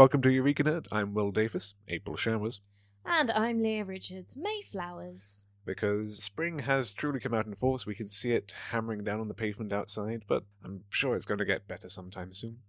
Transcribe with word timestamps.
welcome 0.00 0.22
to 0.22 0.32
Eureka 0.32 0.64
Nerd. 0.64 0.86
I'm 0.90 1.12
Will 1.12 1.30
Davis, 1.30 1.74
April 1.88 2.16
Showers, 2.16 2.62
And 3.04 3.30
I'm 3.32 3.62
Leah 3.62 3.84
Richards, 3.84 4.34
Mayflowers. 4.34 5.46
because 5.66 6.24
spring 6.24 6.60
has 6.60 6.94
truly 6.94 7.20
come 7.20 7.34
out 7.34 7.44
in 7.44 7.54
force. 7.54 7.84
We 7.84 7.94
can 7.94 8.08
see 8.08 8.32
it 8.32 8.54
hammering 8.70 9.04
down 9.04 9.20
on 9.20 9.28
the 9.28 9.34
pavement 9.34 9.74
outside, 9.74 10.22
but 10.26 10.44
I'm 10.64 10.84
sure 10.88 11.14
it's 11.14 11.26
going 11.26 11.36
to 11.36 11.44
get 11.44 11.68
better 11.68 11.90
sometime 11.90 12.32
soon. 12.32 12.60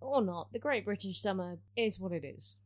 Or 0.00 0.20
not, 0.20 0.52
the 0.52 0.58
Great 0.58 0.84
British 0.84 1.22
Summer 1.22 1.58
is 1.76 2.00
what 2.00 2.10
it 2.10 2.24
is. 2.24 2.56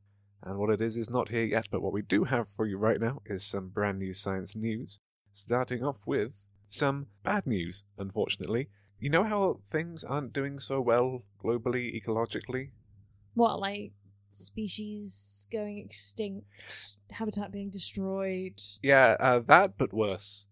And 0.42 0.56
what 0.56 0.70
it 0.70 0.80
is 0.80 0.96
is 0.96 1.10
not 1.10 1.28
here 1.28 1.44
yet, 1.44 1.66
but 1.70 1.82
what 1.82 1.92
we 1.92 2.00
do 2.00 2.24
have 2.24 2.48
for 2.48 2.66
you 2.66 2.78
right 2.78 2.98
now 2.98 3.20
is 3.26 3.44
some 3.44 3.68
brand 3.68 3.98
new 3.98 4.14
science 4.14 4.56
news. 4.56 4.98
Starting 5.34 5.84
off 5.84 5.98
with 6.06 6.46
some 6.70 7.08
bad 7.22 7.46
news, 7.46 7.82
unfortunately. 7.98 8.70
You 8.98 9.10
know 9.10 9.24
how 9.24 9.60
things 9.70 10.04
aren't 10.04 10.32
doing 10.32 10.58
so 10.58 10.80
well 10.80 11.24
globally, 11.44 12.02
ecologically? 12.02 12.70
What, 13.34 13.60
like 13.60 13.92
species 14.36 15.46
going 15.52 15.78
extinct, 15.78 16.46
habitat 17.10 17.52
being 17.52 17.70
destroyed? 17.70 18.60
Yeah, 18.82 19.16
uh, 19.18 19.40
that, 19.46 19.78
but 19.78 19.92
worse. 19.92 20.46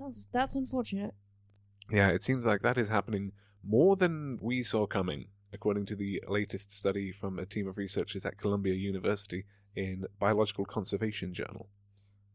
That's, 0.00 0.26
that's 0.32 0.56
unfortunate. 0.56 1.14
Yeah, 1.90 2.08
it 2.08 2.22
seems 2.22 2.44
like 2.44 2.62
that 2.62 2.78
is 2.78 2.88
happening 2.88 3.32
more 3.62 3.96
than 3.96 4.38
we 4.40 4.62
saw 4.62 4.86
coming, 4.86 5.26
according 5.52 5.86
to 5.86 5.96
the 5.96 6.22
latest 6.28 6.70
study 6.70 7.12
from 7.12 7.38
a 7.38 7.46
team 7.46 7.68
of 7.68 7.78
researchers 7.78 8.26
at 8.26 8.38
Columbia 8.38 8.74
University 8.74 9.44
in 9.74 10.06
Biological 10.18 10.64
Conservation 10.64 11.32
Journal. 11.32 11.68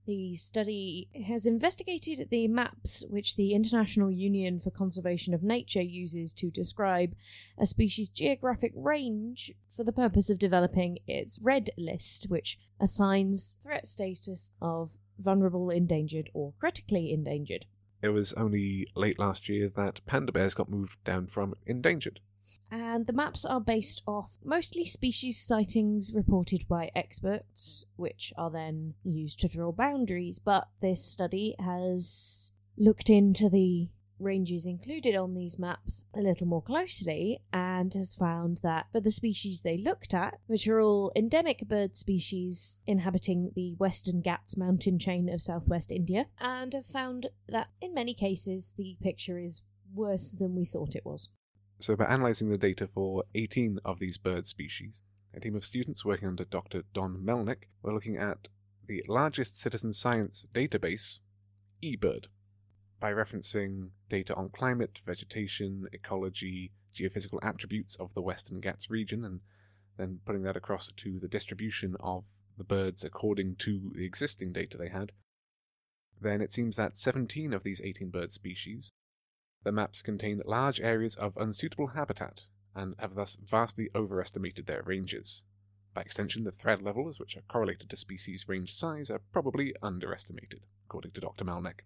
The 0.08 0.34
study 0.34 1.10
has 1.28 1.46
investigated 1.46 2.30
the 2.30 2.48
maps 2.48 3.04
which 3.08 3.36
the 3.36 3.54
International 3.54 4.10
Union 4.10 4.60
for 4.60 4.72
Conservation 4.72 5.34
of 5.34 5.44
Nature 5.44 5.82
uses 5.82 6.34
to 6.36 6.50
describe 6.50 7.16
a 7.58 7.68
species' 7.68 8.10
geographic 8.10 8.74
range 8.76 9.54
for 9.70 9.84
the 9.84 9.94
purpose 9.94 10.32
of 10.32 10.40
developing 10.40 10.98
its 11.08 11.38
red 11.40 11.70
list, 11.78 12.26
which 12.30 12.58
assigns 12.80 13.58
threat 13.62 13.86
status 13.86 14.54
of 14.60 14.90
vulnerable, 15.20 15.70
endangered, 15.70 16.32
or 16.34 16.54
critically 16.60 17.12
endangered. 17.12 17.68
It 18.02 18.10
was 18.10 18.34
only 18.34 18.88
late 18.96 19.20
last 19.20 19.48
year 19.48 19.70
that 19.70 20.04
panda 20.08 20.32
bears 20.32 20.56
got 20.56 20.70
moved 20.70 21.04
down 21.04 21.28
from 21.28 21.54
endangered. 21.68 22.20
And 22.70 23.08
the 23.08 23.14
maps 23.14 23.46
are 23.46 23.62
based 23.62 24.02
off 24.08 24.38
mostly 24.44 24.86
species 24.86 25.40
sightings 25.40 26.14
reported 26.14 26.68
by 26.68 26.92
experts, 26.96 27.86
which 27.96 28.34
are 28.38 28.52
then 28.52 28.96
used 29.04 29.40
to 29.42 29.48
draw 29.48 29.72
boundaries. 29.72 30.40
But 30.40 30.68
this 30.82 31.04
study 31.04 31.56
has 31.60 32.52
looked 32.78 33.10
into 33.10 33.50
the 33.50 33.90
ranges 34.22 34.66
included 34.66 35.16
on 35.16 35.34
these 35.34 35.58
maps 35.58 36.06
a 36.16 36.22
little 36.22 36.48
more 36.48 36.62
closely 36.62 37.40
and 37.52 37.94
has 37.94 38.14
found 38.14 38.60
that 38.64 38.86
for 38.92 39.00
the 39.00 39.12
species 39.12 39.62
they 39.62 39.78
looked 39.78 40.14
at, 40.14 40.40
which 40.48 40.68
are 40.68 40.80
all 40.80 41.12
endemic 41.16 41.68
bird 41.68 41.98
species 41.98 42.78
inhabiting 42.86 43.52
the 43.56 43.74
Western 43.76 44.22
Ghats 44.22 44.56
mountain 44.56 45.00
chain 45.00 45.28
of 45.28 45.42
southwest 45.42 45.92
India, 45.92 46.28
and 46.40 46.74
have 46.74 46.86
found 46.86 47.28
that 47.50 47.70
in 47.82 47.94
many 47.94 48.14
cases 48.14 48.74
the 48.78 48.96
picture 49.02 49.40
is 49.40 49.64
worse 49.94 50.32
than 50.32 50.56
we 50.56 50.66
thought 50.66 50.96
it 50.96 51.06
was. 51.06 51.30
So, 51.82 51.96
by 51.96 52.06
analysing 52.06 52.50
the 52.50 52.60
data 52.60 52.86
for 52.86 53.24
18 53.34 53.80
of 53.84 53.98
these 53.98 54.20
bird 54.20 54.46
species, 54.46 55.02
a 55.34 55.40
team 55.40 55.56
of 55.56 55.66
students 55.66 56.06
working 56.06 56.28
under 56.28 56.46
Dr. 56.46 56.84
Don 56.94 57.24
Melnick 57.26 57.64
were 57.82 57.92
looking 57.92 58.18
at 58.18 58.50
the 58.86 59.04
largest 59.08 59.58
citizen 59.58 59.92
science 59.92 60.46
database, 60.54 61.22
eBird, 61.82 62.28
by 63.00 63.12
referencing 63.12 63.90
data 64.10 64.36
on 64.36 64.50
climate, 64.50 65.00
vegetation, 65.08 65.88
ecology, 65.92 66.72
geophysical 66.96 67.40
attributes 67.42 67.96
of 67.96 68.14
the 68.14 68.22
Western 68.22 68.60
Ghats 68.60 68.92
region, 68.92 69.26
and 69.26 69.40
then 69.98 70.20
putting 70.24 70.44
that 70.44 70.56
across 70.56 70.92
to 70.98 71.20
the 71.20 71.28
distribution 71.28 71.96
of 72.00 72.26
the 72.60 72.64
birds 72.64 73.04
according 73.04 73.56
to 73.56 73.92
the 73.96 74.06
existing 74.06 74.54
data 74.54 74.78
they 74.78 74.90
had. 74.90 75.14
Then 76.22 76.42
it 76.42 76.52
seems 76.52 76.76
that 76.76 76.96
17 76.96 77.54
of 77.54 77.64
these 77.64 77.82
18 77.84 78.12
bird 78.12 78.32
species 78.32 78.92
the 79.64 79.72
maps 79.72 80.02
contain 80.02 80.42
large 80.46 80.80
areas 80.82 81.16
of 81.16 81.38
unsuitable 81.38 81.88
habitat 81.88 82.46
and 82.76 82.96
have 83.00 83.16
thus 83.16 83.36
vastly 83.36 83.90
overestimated 83.94 84.66
their 84.66 84.82
ranges. 84.84 85.44
By 85.94 86.02
extension, 86.02 86.44
the 86.44 86.52
threat 86.52 86.82
levels, 86.82 87.20
which 87.20 87.36
are 87.36 87.44
correlated 87.50 87.90
to 87.90 87.96
species 87.96 88.48
range 88.48 88.74
size, 88.74 89.10
are 89.10 89.22
probably 89.32 89.76
underestimated, 89.82 90.66
according 90.86 91.12
to 91.12 91.22
Dr. 91.22 91.44
Melnick. 91.44 91.82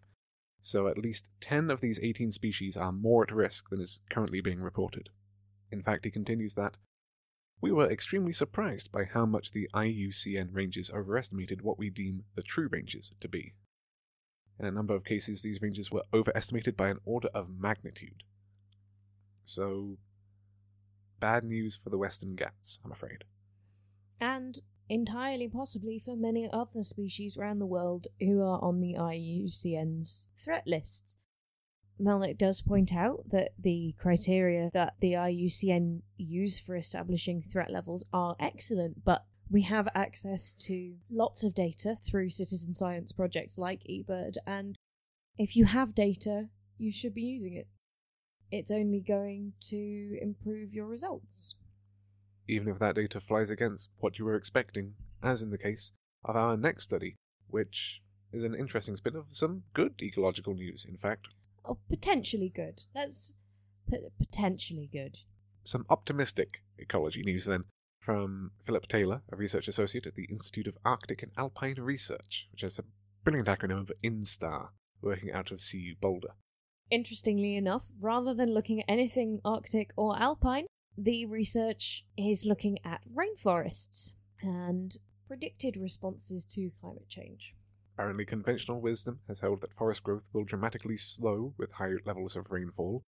So 0.61 0.87
at 0.87 0.97
least 0.97 1.29
10 1.41 1.71
of 1.71 1.81
these 1.81 1.99
18 2.01 2.31
species 2.31 2.77
are 2.77 2.91
more 2.91 3.23
at 3.23 3.31
risk 3.31 3.69
than 3.69 3.81
is 3.81 4.01
currently 4.09 4.41
being 4.41 4.61
reported. 4.61 5.09
In 5.71 5.81
fact, 5.81 6.05
he 6.05 6.11
continues 6.11 6.53
that 6.53 6.77
we 7.61 7.71
were 7.71 7.89
extremely 7.89 8.33
surprised 8.33 8.91
by 8.91 9.05
how 9.05 9.25
much 9.25 9.51
the 9.51 9.69
IUCN 9.73 10.53
ranges 10.53 10.91
overestimated 10.91 11.61
what 11.61 11.79
we 11.79 11.89
deem 11.89 12.25
the 12.35 12.43
true 12.43 12.67
ranges 12.71 13.13
to 13.19 13.27
be. 13.27 13.53
In 14.59 14.65
a 14.65 14.71
number 14.71 14.95
of 14.95 15.03
cases, 15.03 15.41
these 15.41 15.61
ranges 15.61 15.91
were 15.91 16.03
overestimated 16.13 16.77
by 16.77 16.89
an 16.89 16.99
order 17.05 17.27
of 17.33 17.49
magnitude. 17.49 18.23
So, 19.43 19.97
bad 21.19 21.43
news 21.43 21.77
for 21.81 21.89
the 21.89 21.97
Western 21.97 22.35
Ghats, 22.35 22.79
I'm 22.83 22.91
afraid. 22.91 23.25
And 24.19 24.59
entirely 24.87 25.47
possibly 25.47 25.99
for 25.99 26.15
many 26.15 26.49
other 26.51 26.83
species 26.83 27.37
around 27.37 27.59
the 27.59 27.65
world 27.65 28.07
who 28.19 28.41
are 28.41 28.63
on 28.63 28.79
the 28.79 28.95
IUCN's 28.97 30.31
threat 30.37 30.65
lists. 30.65 31.17
Melnick 31.99 32.37
does 32.37 32.61
point 32.61 32.93
out 32.93 33.29
that 33.31 33.51
the 33.57 33.95
criteria 33.97 34.69
that 34.73 34.95
the 34.99 35.13
IUCN 35.13 36.01
use 36.17 36.59
for 36.59 36.75
establishing 36.75 37.41
threat 37.41 37.71
levels 37.71 38.03
are 38.11 38.35
excellent, 38.39 39.03
but 39.05 39.25
we 39.49 39.61
have 39.63 39.87
access 39.93 40.53
to 40.53 40.95
lots 41.09 41.43
of 41.43 41.53
data 41.53 41.95
through 41.95 42.29
citizen 42.29 42.73
science 42.73 43.11
projects 43.11 43.57
like 43.57 43.83
eBird, 43.89 44.37
and 44.45 44.77
if 45.37 45.55
you 45.55 45.65
have 45.65 45.93
data, 45.93 46.49
you 46.77 46.91
should 46.91 47.13
be 47.13 47.21
using 47.21 47.53
it. 47.53 47.67
It's 48.51 48.71
only 48.71 49.01
going 49.01 49.53
to 49.69 50.17
improve 50.21 50.73
your 50.73 50.87
results. 50.87 51.55
Even 52.47 52.67
if 52.67 52.79
that 52.79 52.95
data 52.95 53.19
flies 53.19 53.49
against 53.49 53.89
what 53.97 54.19
you 54.19 54.25
were 54.25 54.35
expecting, 54.35 54.93
as 55.21 55.41
in 55.41 55.49
the 55.49 55.57
case 55.57 55.91
of 56.23 56.35
our 56.35 56.55
next 56.55 56.83
study, 56.83 57.15
which 57.47 58.01
is 58.31 58.43
an 58.43 58.55
interesting 58.55 58.95
spin 58.95 59.15
of 59.15 59.25
some 59.29 59.63
good 59.73 59.93
ecological 60.01 60.53
news, 60.53 60.85
in 60.87 60.97
fact. 60.97 61.27
Oh, 61.63 61.77
potentially 61.89 62.51
good. 62.53 62.83
Let's 62.93 63.35
put 63.89 64.01
potentially 64.19 64.89
good. 64.91 65.19
Some 65.63 65.85
optimistic 65.89 66.61
ecology 66.77 67.23
news 67.23 67.45
then 67.45 67.63
from 68.05 68.51
Philip 68.63 68.87
Taylor, 68.87 69.23
a 69.31 69.35
research 69.35 69.67
associate 69.67 70.05
at 70.05 70.13
the 70.13 70.25
Institute 70.25 70.67
of 70.67 70.77
Arctic 70.85 71.23
and 71.23 71.31
Alpine 71.37 71.77
Research, 71.79 72.47
which 72.51 72.61
has 72.61 72.77
a 72.77 72.83
brilliant 73.23 73.47
acronym 73.47 73.81
of 73.81 73.91
INSTAAR, 74.03 74.69
working 75.01 75.31
out 75.31 75.49
of 75.49 75.59
CU 75.59 75.95
Boulder. 75.99 76.35
Interestingly 76.91 77.55
enough, 77.55 77.87
rather 77.99 78.35
than 78.35 78.53
looking 78.53 78.79
at 78.79 78.85
anything 78.87 79.39
Arctic 79.43 79.89
or 79.97 80.21
Alpine, 80.21 80.67
the 80.95 81.25
research 81.25 82.05
is 82.15 82.45
looking 82.45 82.77
at 82.85 83.01
rainforests 83.11 84.13
and 84.39 84.97
predicted 85.27 85.75
responses 85.75 86.45
to 86.45 86.69
climate 86.79 87.09
change. 87.09 87.55
Apparently, 87.95 88.23
conventional 88.23 88.81
wisdom 88.81 89.21
has 89.27 89.39
held 89.39 89.61
that 89.61 89.73
forest 89.73 90.03
growth 90.03 90.29
will 90.31 90.43
dramatically 90.43 90.97
slow 90.97 91.55
with 91.57 91.71
higher 91.71 91.99
levels 92.05 92.35
of 92.35 92.51
rainfall, 92.51 93.01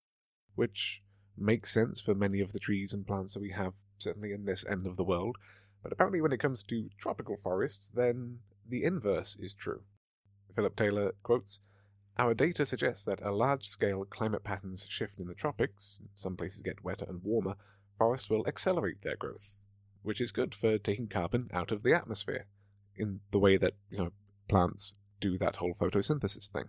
which 0.55 1.03
makes 1.37 1.71
sense 1.71 2.01
for 2.01 2.15
many 2.15 2.39
of 2.39 2.51
the 2.51 2.59
trees 2.59 2.93
and 2.93 3.05
plants 3.05 3.35
that 3.35 3.41
we 3.41 3.51
have, 3.51 3.73
certainly 3.97 4.31
in 4.31 4.45
this 4.45 4.65
end 4.65 4.85
of 4.85 4.97
the 4.97 5.03
world. 5.03 5.37
But 5.83 5.91
apparently, 5.91 6.21
when 6.21 6.31
it 6.31 6.39
comes 6.39 6.63
to 6.63 6.89
tropical 6.97 7.37
forests, 7.37 7.89
then 7.93 8.39
the 8.67 8.83
inverse 8.83 9.35
is 9.35 9.53
true. 9.53 9.83
Philip 10.55 10.75
Taylor 10.75 11.13
quotes 11.23 11.59
Our 12.17 12.33
data 12.33 12.65
suggests 12.65 13.03
that 13.05 13.21
a 13.21 13.31
large 13.31 13.67
scale 13.67 14.03
climate 14.05 14.43
patterns 14.43 14.87
shift 14.89 15.19
in 15.19 15.27
the 15.27 15.35
tropics, 15.35 16.01
some 16.13 16.35
places 16.35 16.61
get 16.61 16.83
wetter 16.83 17.05
and 17.07 17.23
warmer, 17.23 17.55
forests 17.97 18.29
will 18.29 18.47
accelerate 18.47 19.01
their 19.01 19.15
growth, 19.15 19.53
which 20.01 20.21
is 20.21 20.31
good 20.31 20.55
for 20.55 20.77
taking 20.77 21.07
carbon 21.07 21.49
out 21.53 21.71
of 21.71 21.83
the 21.83 21.93
atmosphere 21.93 22.47
in 22.95 23.21
the 23.31 23.39
way 23.39 23.57
that, 23.57 23.73
you 23.89 23.97
know, 23.97 24.11
plants 24.47 24.95
do 25.19 25.37
that 25.37 25.57
whole 25.57 25.73
photosynthesis 25.73 26.49
thing. 26.49 26.65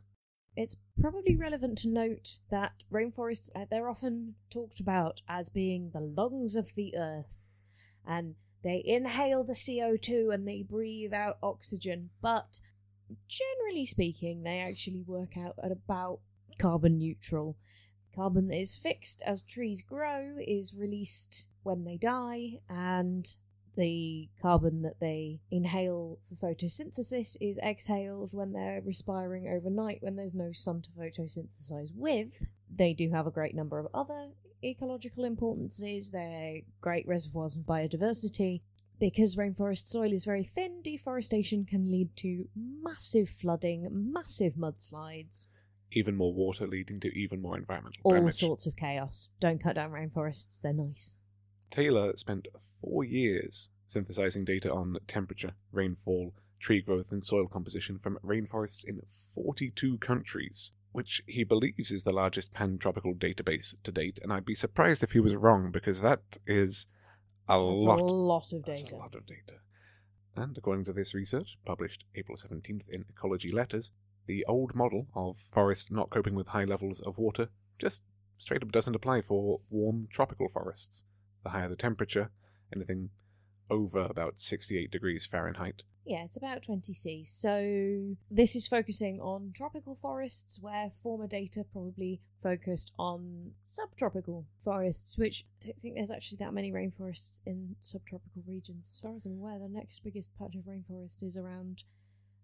It's 0.61 0.75
probably 1.01 1.37
relevant 1.37 1.79
to 1.79 1.89
note 1.89 2.39
that 2.51 2.85
rainforests 2.93 3.49
uh, 3.55 3.67
they're 3.71 3.89
often 3.89 4.35
talked 4.51 4.81
about 4.81 5.23
as 5.29 5.49
being 5.49 5.91
the 5.91 6.01
lungs 6.01 6.57
of 6.57 6.75
the 6.75 6.97
earth 6.97 7.39
and 8.05 8.35
they 8.65 8.83
inhale 8.85 9.45
the 9.45 9.53
CO2 9.53 10.35
and 10.35 10.49
they 10.49 10.65
breathe 10.65 11.15
out 11.15 11.39
oxygen, 11.45 12.11
but 12.21 12.59
generally 13.29 13.87
speaking, 13.87 14.43
they 14.43 14.59
actually 14.59 15.03
work 15.03 15.37
out 15.37 15.55
at 15.63 15.71
about 15.71 16.19
carbon 16.59 16.99
neutral. 16.99 17.57
Carbon 18.13 18.49
that 18.49 18.59
is 18.59 18.77
fixed 18.77 19.23
as 19.23 19.45
trees 19.45 19.81
grow 19.81 20.39
is 20.45 20.75
released 20.75 21.47
when 21.63 21.85
they 21.85 21.99
die, 21.99 22.59
and 22.69 23.37
the 23.79 24.29
carbon 24.43 24.83
that 24.83 24.99
they 25.01 25.41
inhale 25.51 26.19
for 26.29 26.53
photosynthesis 26.53 27.37
is 27.41 27.59
exhaled 27.63 28.35
when 28.35 28.53
they're 28.53 28.83
respiring 28.85 29.49
overnight 29.49 30.03
when 30.03 30.17
there's 30.17 30.35
no 30.35 30.51
sun 30.53 30.83
to 30.83 30.91
photosynthesize 30.91 31.91
with. 31.95 32.33
They 32.75 32.93
do 32.93 33.09
have 33.11 33.27
a 33.27 33.31
great 33.31 33.55
number 33.55 33.79
of 33.79 33.87
other 33.95 34.29
ecological 34.63 35.25
importances. 35.25 36.11
They're 36.11 36.61
great 36.81 37.07
reservoirs 37.07 37.57
of 37.57 37.63
biodiversity. 37.63 38.63
because 39.01 39.37
rainforest 39.37 39.87
soil 39.87 40.13
is 40.13 40.25
very 40.25 40.43
thin, 40.43 40.83
deforestation 40.83 41.65
can 41.65 41.89
lead 41.89 42.09
to 42.17 42.49
massive 42.57 43.29
flooding, 43.29 43.87
massive 43.93 44.55
mudslides, 44.55 45.47
Even 45.93 46.17
more 46.17 46.35
water 46.35 46.67
leading 46.67 46.99
to 46.99 47.09
even 47.17 47.41
more 47.41 47.57
environmental 47.57 48.01
all 48.03 48.13
damage. 48.15 48.35
sorts 48.35 48.67
of 48.67 48.75
chaos. 48.75 49.29
Don't 49.41 49.63
cut 49.63 49.77
down 49.77 49.93
rainforests, 49.93 50.61
they're 50.61 50.73
nice. 50.73 51.15
Taylor 51.71 52.17
spent 52.17 52.49
four 52.81 53.05
years 53.05 53.69
synthesizing 53.87 54.45
data 54.45 54.73
on 54.73 54.99
temperature, 55.07 55.53
rainfall, 55.73 56.35
tree 56.61 56.81
growth, 56.81 57.11
and 57.11 57.23
soil 57.25 57.47
composition 57.47 57.99
from 57.99 58.19
rainforests 58.25 58.85
in 58.85 59.01
42 59.35 59.99
countries, 59.99 60.73
which 60.93 61.23
he 61.27 61.45
believes 61.45 61.91
is 61.91 62.03
the 62.03 62.13
largest 62.13 62.53
pan-tropical 62.53 63.15
database 63.15 63.75
to 63.83 63.93
date. 63.93 64.19
And 64.23 64.33
I'd 64.33 64.45
be 64.45 64.55
surprised 64.55 65.03
if 65.03 65.13
he 65.13 65.21
was 65.21 65.37
wrong 65.37 65.71
because 65.71 66.01
that 66.01 66.39
is 66.47 66.87
a 67.49 67.53
That's 67.59 67.83
lot. 67.83 68.01
a 68.01 68.05
lot 68.05 68.53
of 68.53 68.65
That's 68.65 68.93
a 68.93 68.97
lot 68.97 69.15
of 69.15 69.27
data. 69.27 69.61
And 70.37 70.57
according 70.57 70.85
to 70.87 70.93
this 70.93 71.15
research, 71.15 71.59
published 71.65 72.05
April 72.15 72.37
17th 72.37 72.89
in 72.89 73.05
Ecology 73.09 73.51
Letters, 73.51 73.91
the 74.27 74.45
old 74.47 74.75
model 74.75 75.07
of 75.15 75.39
forests 75.39 75.91
not 75.91 76.11
coping 76.11 76.35
with 76.35 76.49
high 76.49 76.65
levels 76.65 77.01
of 77.01 77.19
water 77.19 77.49
just 77.79 78.03
straight 78.37 78.63
up 78.63 78.71
doesn't 78.71 78.95
apply 78.95 79.23
for 79.23 79.61
warm 79.71 80.07
tropical 80.11 80.49
forests. 80.49 81.05
The 81.49 81.53
higher 81.53 81.69
the 81.71 81.77
temperature, 81.77 82.31
anything 82.77 83.09
over 83.71 84.01
about 84.01 84.39
68 84.39 84.91
degrees 84.91 85.25
Fahrenheit, 85.25 85.83
Yeah, 86.05 86.25
it's 86.25 86.37
about 86.37 86.63
20 86.63 86.93
C. 86.93 87.25
So 87.25 88.17
this 88.31 88.55
is 88.55 88.69
focusing 88.69 89.19
on 89.23 89.53
tropical 89.57 89.97
forests 90.03 90.59
where 90.61 90.91
former 91.03 91.27
data 91.27 91.65
probably 91.73 92.21
focused 92.43 92.93
on 92.99 93.53
subtropical 93.63 94.45
forests, 94.63 95.17
which 95.17 95.47
I 95.63 95.69
don't 95.69 95.81
think 95.81 95.95
there's 95.95 96.11
actually 96.11 96.37
that 96.41 96.53
many 96.53 96.71
rainforests 96.71 97.41
in 97.47 97.77
subtropical 97.81 98.43
regions. 98.47 98.91
As 98.93 99.01
far 99.01 99.17
as 99.17 99.25
I'm 99.25 99.39
aware, 99.39 99.59
the 99.59 99.71
next 99.71 100.05
biggest 100.05 100.37
patch 100.39 100.55
of 100.55 100.65
rainforest 100.65 101.23
is 101.23 101.35
around 101.35 101.85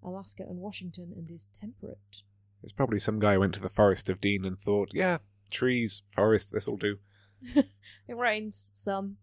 Alaska 0.03 0.45
and 0.49 0.61
Washington 0.61 1.13
and 1.15 1.31
is 1.31 1.47
temperate. 1.61 2.23
It's 2.63 2.73
probably 2.73 2.99
some 2.99 3.19
guy 3.19 3.35
who 3.35 3.41
went 3.41 3.53
to 3.55 3.61
the 3.61 3.69
Forest 3.69 4.09
of 4.09 4.23
Dean 4.23 4.47
and 4.47 4.59
thought, 4.59 4.95
yeah, 4.95 5.19
trees, 5.51 6.01
forest, 6.09 6.53
this'll 6.53 6.79
do. 6.79 6.97
It 8.07 8.17
rains 8.17 8.71
some, 8.75 9.17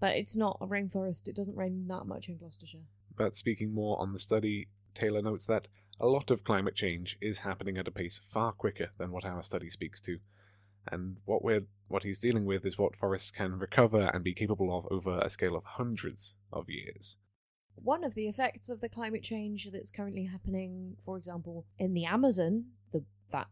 but 0.00 0.16
it's 0.16 0.36
not 0.36 0.58
a 0.60 0.66
rainforest. 0.66 1.26
It 1.26 1.34
doesn't 1.34 1.56
rain 1.56 1.86
that 1.88 2.06
much 2.06 2.28
in 2.28 2.36
Gloucestershire. 2.36 2.86
But 3.16 3.34
speaking 3.34 3.74
more 3.74 4.00
on 4.00 4.12
the 4.12 4.20
study, 4.20 4.68
Taylor 4.94 5.22
notes 5.22 5.46
that 5.46 5.66
a 6.00 6.06
lot 6.06 6.30
of 6.30 6.44
climate 6.44 6.74
change 6.74 7.16
is 7.20 7.38
happening 7.38 7.76
at 7.76 7.88
a 7.88 7.92
pace 7.92 8.20
far 8.22 8.52
quicker 8.52 8.90
than 8.98 9.10
what 9.10 9.24
our 9.24 9.42
study 9.42 9.70
speaks 9.70 10.00
to. 10.02 10.18
And 10.90 11.16
what 11.24 11.42
we're 11.42 11.66
what 11.88 12.02
he's 12.02 12.18
dealing 12.18 12.44
with 12.44 12.64
is 12.64 12.78
what 12.78 12.96
forests 12.96 13.30
can 13.30 13.58
recover 13.58 14.10
and 14.12 14.24
be 14.24 14.34
capable 14.34 14.76
of 14.76 14.86
over 14.90 15.18
a 15.20 15.30
scale 15.30 15.56
of 15.56 15.64
hundreds 15.64 16.34
of 16.52 16.68
years. 16.68 17.16
One 17.76 18.04
of 18.04 18.14
the 18.14 18.28
effects 18.28 18.68
of 18.68 18.80
the 18.80 18.88
climate 18.88 19.22
change 19.22 19.68
that's 19.72 19.90
currently 19.90 20.24
happening, 20.24 20.96
for 21.04 21.16
example, 21.16 21.66
in 21.78 21.94
the 21.94 22.04
Amazon, 22.04 22.66
the 22.92 23.04
that 23.32 23.48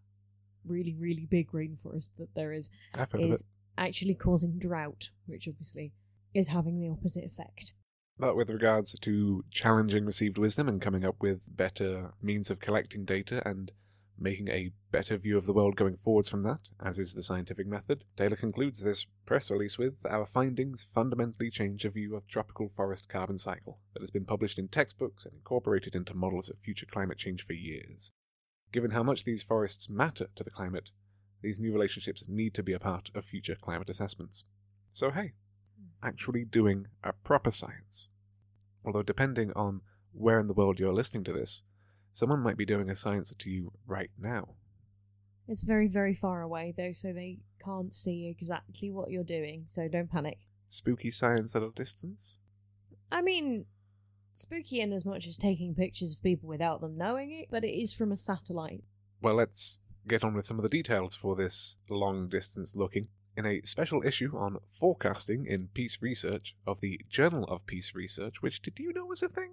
really 0.64 0.94
really 0.94 1.26
big 1.26 1.50
rainforest 1.52 2.10
that 2.18 2.34
there 2.34 2.52
is, 2.52 2.70
I've 2.96 3.10
heard 3.10 3.22
of 3.22 3.32
is. 3.32 3.44
Actually 3.76 4.14
causing 4.14 4.58
drought, 4.58 5.10
which 5.26 5.48
obviously 5.48 5.92
is 6.34 6.48
having 6.48 6.80
the 6.80 6.88
opposite 6.88 7.24
effect. 7.24 7.72
But 8.18 8.36
with 8.36 8.50
regards 8.50 8.98
to 8.98 9.42
challenging 9.50 10.04
received 10.04 10.38
wisdom 10.38 10.68
and 10.68 10.80
coming 10.80 11.04
up 11.04 11.16
with 11.20 11.40
better 11.46 12.12
means 12.22 12.50
of 12.50 12.60
collecting 12.60 13.04
data 13.04 13.46
and 13.46 13.72
making 14.18 14.48
a 14.48 14.70
better 14.90 15.16
view 15.16 15.36
of 15.36 15.46
the 15.46 15.52
world 15.52 15.74
going 15.74 15.96
forwards 15.96 16.28
from 16.28 16.42
that, 16.42 16.68
as 16.80 16.98
is 16.98 17.14
the 17.14 17.22
scientific 17.22 17.66
method, 17.66 18.04
Taylor 18.16 18.36
concludes 18.36 18.80
this 18.80 19.06
press 19.26 19.50
release 19.50 19.78
with 19.78 19.94
Our 20.08 20.26
findings 20.26 20.86
fundamentally 20.94 21.50
change 21.50 21.84
a 21.84 21.90
view 21.90 22.14
of 22.14 22.28
tropical 22.28 22.70
forest 22.76 23.08
carbon 23.08 23.38
cycle 23.38 23.80
that 23.94 24.02
has 24.02 24.10
been 24.10 24.24
published 24.24 24.58
in 24.58 24.68
textbooks 24.68 25.24
and 25.24 25.34
incorporated 25.34 25.94
into 25.94 26.14
models 26.14 26.48
of 26.48 26.58
future 26.58 26.86
climate 26.86 27.18
change 27.18 27.42
for 27.42 27.54
years. 27.54 28.12
Given 28.72 28.92
how 28.92 29.02
much 29.02 29.24
these 29.24 29.42
forests 29.42 29.88
matter 29.90 30.28
to 30.36 30.44
the 30.44 30.50
climate, 30.50 30.90
these 31.42 31.58
new 31.58 31.72
relationships 31.72 32.24
need 32.28 32.54
to 32.54 32.62
be 32.62 32.72
a 32.72 32.78
part 32.78 33.10
of 33.14 33.24
future 33.24 33.56
climate 33.60 33.90
assessments. 33.90 34.44
So, 34.92 35.10
hey, 35.10 35.32
hmm. 35.76 36.06
actually 36.06 36.44
doing 36.44 36.86
a 37.02 37.12
proper 37.12 37.50
science. 37.50 38.08
Although, 38.84 39.02
depending 39.02 39.52
on 39.54 39.80
where 40.12 40.38
in 40.38 40.46
the 40.46 40.54
world 40.54 40.78
you're 40.78 40.92
listening 40.92 41.24
to 41.24 41.32
this, 41.32 41.62
someone 42.12 42.40
might 42.40 42.56
be 42.56 42.66
doing 42.66 42.90
a 42.90 42.96
science 42.96 43.32
to 43.36 43.50
you 43.50 43.72
right 43.86 44.10
now. 44.18 44.54
It's 45.48 45.62
very 45.62 45.88
very 45.88 46.14
far 46.14 46.40
away 46.42 46.72
though, 46.76 46.92
so 46.92 47.12
they 47.12 47.40
can't 47.64 47.92
see 47.92 48.28
exactly 48.28 48.90
what 48.90 49.10
you're 49.10 49.24
doing. 49.24 49.64
So 49.66 49.88
don't 49.88 50.10
panic. 50.10 50.38
Spooky 50.68 51.10
science 51.10 51.54
at 51.56 51.62
a 51.62 51.70
distance? 51.70 52.38
I 53.10 53.22
mean, 53.22 53.66
spooky 54.32 54.80
in 54.80 54.92
as 54.92 55.04
much 55.04 55.26
as 55.26 55.36
taking 55.36 55.74
pictures 55.74 56.12
of 56.12 56.22
people 56.22 56.48
without 56.48 56.80
them 56.80 56.96
knowing 56.96 57.30
it, 57.32 57.48
but 57.50 57.64
it 57.64 57.78
is 57.78 57.92
from 57.92 58.12
a 58.12 58.16
satellite. 58.16 58.84
Well, 59.20 59.34
let's 59.34 59.78
get 60.06 60.24
on 60.24 60.34
with 60.34 60.46
some 60.46 60.58
of 60.58 60.62
the 60.62 60.68
details 60.68 61.14
for 61.14 61.36
this 61.36 61.76
long 61.88 62.28
distance 62.28 62.76
looking. 62.76 63.08
In 63.36 63.46
a 63.46 63.62
special 63.62 64.02
issue 64.04 64.36
on 64.36 64.58
forecasting 64.68 65.46
in 65.46 65.68
Peace 65.72 65.98
Research 66.00 66.54
of 66.66 66.80
the 66.80 67.00
Journal 67.08 67.44
of 67.44 67.66
Peace 67.66 67.94
Research, 67.94 68.42
which 68.42 68.60
did 68.60 68.78
you 68.78 68.92
know 68.92 69.06
was 69.06 69.22
a 69.22 69.28
thing? 69.28 69.52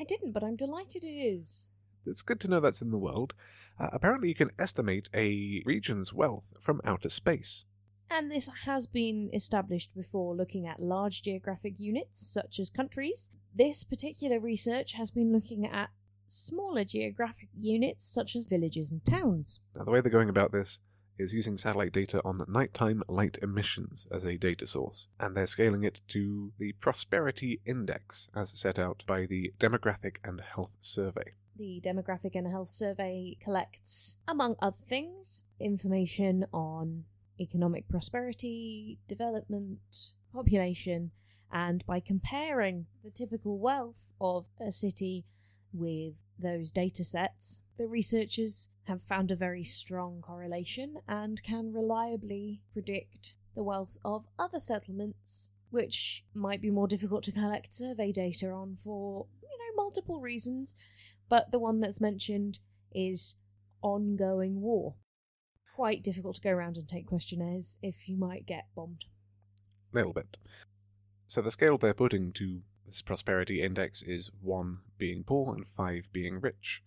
I 0.00 0.04
didn't, 0.04 0.32
but 0.32 0.42
I'm 0.42 0.56
delighted 0.56 1.04
it 1.04 1.06
is. 1.06 1.72
It's 2.04 2.22
good 2.22 2.40
to 2.40 2.48
know 2.48 2.60
that's 2.60 2.82
in 2.82 2.90
the 2.90 2.98
world. 2.98 3.34
Uh, 3.78 3.88
apparently, 3.92 4.28
you 4.28 4.34
can 4.34 4.50
estimate 4.58 5.08
a 5.14 5.62
region's 5.64 6.12
wealth 6.12 6.52
from 6.60 6.80
outer 6.84 7.08
space. 7.08 7.64
And 8.10 8.30
this 8.30 8.48
has 8.64 8.86
been 8.86 9.30
established 9.32 9.94
before 9.94 10.34
looking 10.34 10.66
at 10.66 10.82
large 10.82 11.22
geographic 11.22 11.80
units, 11.80 12.26
such 12.26 12.58
as 12.58 12.70
countries. 12.70 13.30
This 13.54 13.84
particular 13.84 14.38
research 14.38 14.92
has 14.92 15.10
been 15.10 15.32
looking 15.32 15.66
at 15.66 15.90
smaller 16.26 16.84
geographic 16.84 17.48
units, 17.58 18.04
such 18.04 18.36
as 18.36 18.46
villages 18.46 18.90
and 18.90 19.04
towns. 19.04 19.60
Now, 19.74 19.84
the 19.84 19.90
way 19.90 20.00
they're 20.00 20.10
going 20.10 20.28
about 20.28 20.52
this 20.52 20.80
is 21.18 21.32
using 21.32 21.56
satellite 21.56 21.92
data 21.92 22.20
on 22.24 22.44
nighttime 22.48 23.02
light 23.08 23.38
emissions 23.40 24.06
as 24.10 24.24
a 24.24 24.36
data 24.36 24.66
source, 24.66 25.08
and 25.20 25.36
they're 25.36 25.46
scaling 25.46 25.84
it 25.84 26.00
to 26.08 26.52
the 26.58 26.72
Prosperity 26.72 27.60
Index 27.64 28.28
as 28.34 28.50
set 28.50 28.78
out 28.78 29.04
by 29.06 29.26
the 29.26 29.52
Demographic 29.58 30.16
and 30.24 30.40
Health 30.40 30.72
Survey. 30.80 31.34
The 31.56 31.80
Demographic 31.84 32.34
and 32.34 32.48
Health 32.48 32.72
Survey 32.72 33.36
collects, 33.40 34.18
among 34.26 34.56
other 34.60 34.76
things, 34.88 35.44
information 35.60 36.46
on 36.52 37.04
economic 37.40 37.88
prosperity, 37.88 38.98
development, 39.06 40.14
population, 40.32 41.12
and 41.52 41.86
by 41.86 42.00
comparing 42.00 42.86
the 43.04 43.10
typical 43.10 43.58
wealth 43.58 44.04
of 44.20 44.46
a 44.60 44.72
city 44.72 45.24
with 45.74 46.14
those 46.38 46.70
data 46.70 47.04
sets, 47.04 47.60
the 47.76 47.86
researchers 47.86 48.70
have 48.84 49.02
found 49.02 49.30
a 49.30 49.36
very 49.36 49.64
strong 49.64 50.20
correlation 50.22 50.96
and 51.08 51.42
can 51.42 51.72
reliably 51.72 52.62
predict 52.72 53.34
the 53.54 53.62
wealth 53.62 53.98
of 54.04 54.26
other 54.38 54.58
settlements, 54.58 55.52
which 55.70 56.24
might 56.34 56.60
be 56.60 56.70
more 56.70 56.88
difficult 56.88 57.24
to 57.24 57.32
collect 57.32 57.74
survey 57.74 58.12
data 58.12 58.50
on 58.50 58.76
for, 58.76 59.26
you 59.42 59.58
know, 59.58 59.82
multiple 59.82 60.20
reasons. 60.20 60.74
But 61.28 61.50
the 61.50 61.58
one 61.58 61.80
that's 61.80 62.00
mentioned 62.00 62.58
is 62.92 63.36
ongoing 63.82 64.60
war. 64.60 64.94
Quite 65.74 66.04
difficult 66.04 66.36
to 66.36 66.42
go 66.42 66.50
around 66.50 66.76
and 66.76 66.88
take 66.88 67.06
questionnaires 67.06 67.78
if 67.82 68.08
you 68.08 68.16
might 68.16 68.46
get 68.46 68.66
bombed. 68.76 69.04
A 69.92 69.96
little 69.96 70.12
bit. 70.12 70.38
So 71.26 71.42
the 71.42 71.50
scale 71.50 71.78
they're 71.78 71.94
putting 71.94 72.32
to 72.34 72.60
this 72.86 73.02
prosperity 73.02 73.62
index 73.62 74.02
is 74.02 74.30
1 74.40 74.78
being 74.98 75.24
poor 75.24 75.54
and 75.54 75.66
5 75.66 76.12
being 76.12 76.40
rich. 76.40 76.82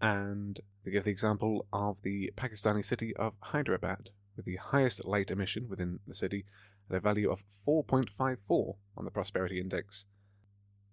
And 0.00 0.60
they 0.84 0.90
give 0.90 1.04
the 1.04 1.10
example 1.10 1.66
of 1.72 2.02
the 2.02 2.32
Pakistani 2.36 2.84
city 2.84 3.14
of 3.16 3.34
Hyderabad, 3.40 4.10
with 4.36 4.44
the 4.46 4.56
highest 4.56 5.04
light 5.04 5.30
emission 5.30 5.68
within 5.68 6.00
the 6.06 6.14
city 6.14 6.44
at 6.88 6.96
a 6.96 7.00
value 7.00 7.30
of 7.30 7.44
4.54 7.66 8.76
on 8.96 9.04
the 9.04 9.10
prosperity 9.10 9.60
index, 9.60 10.06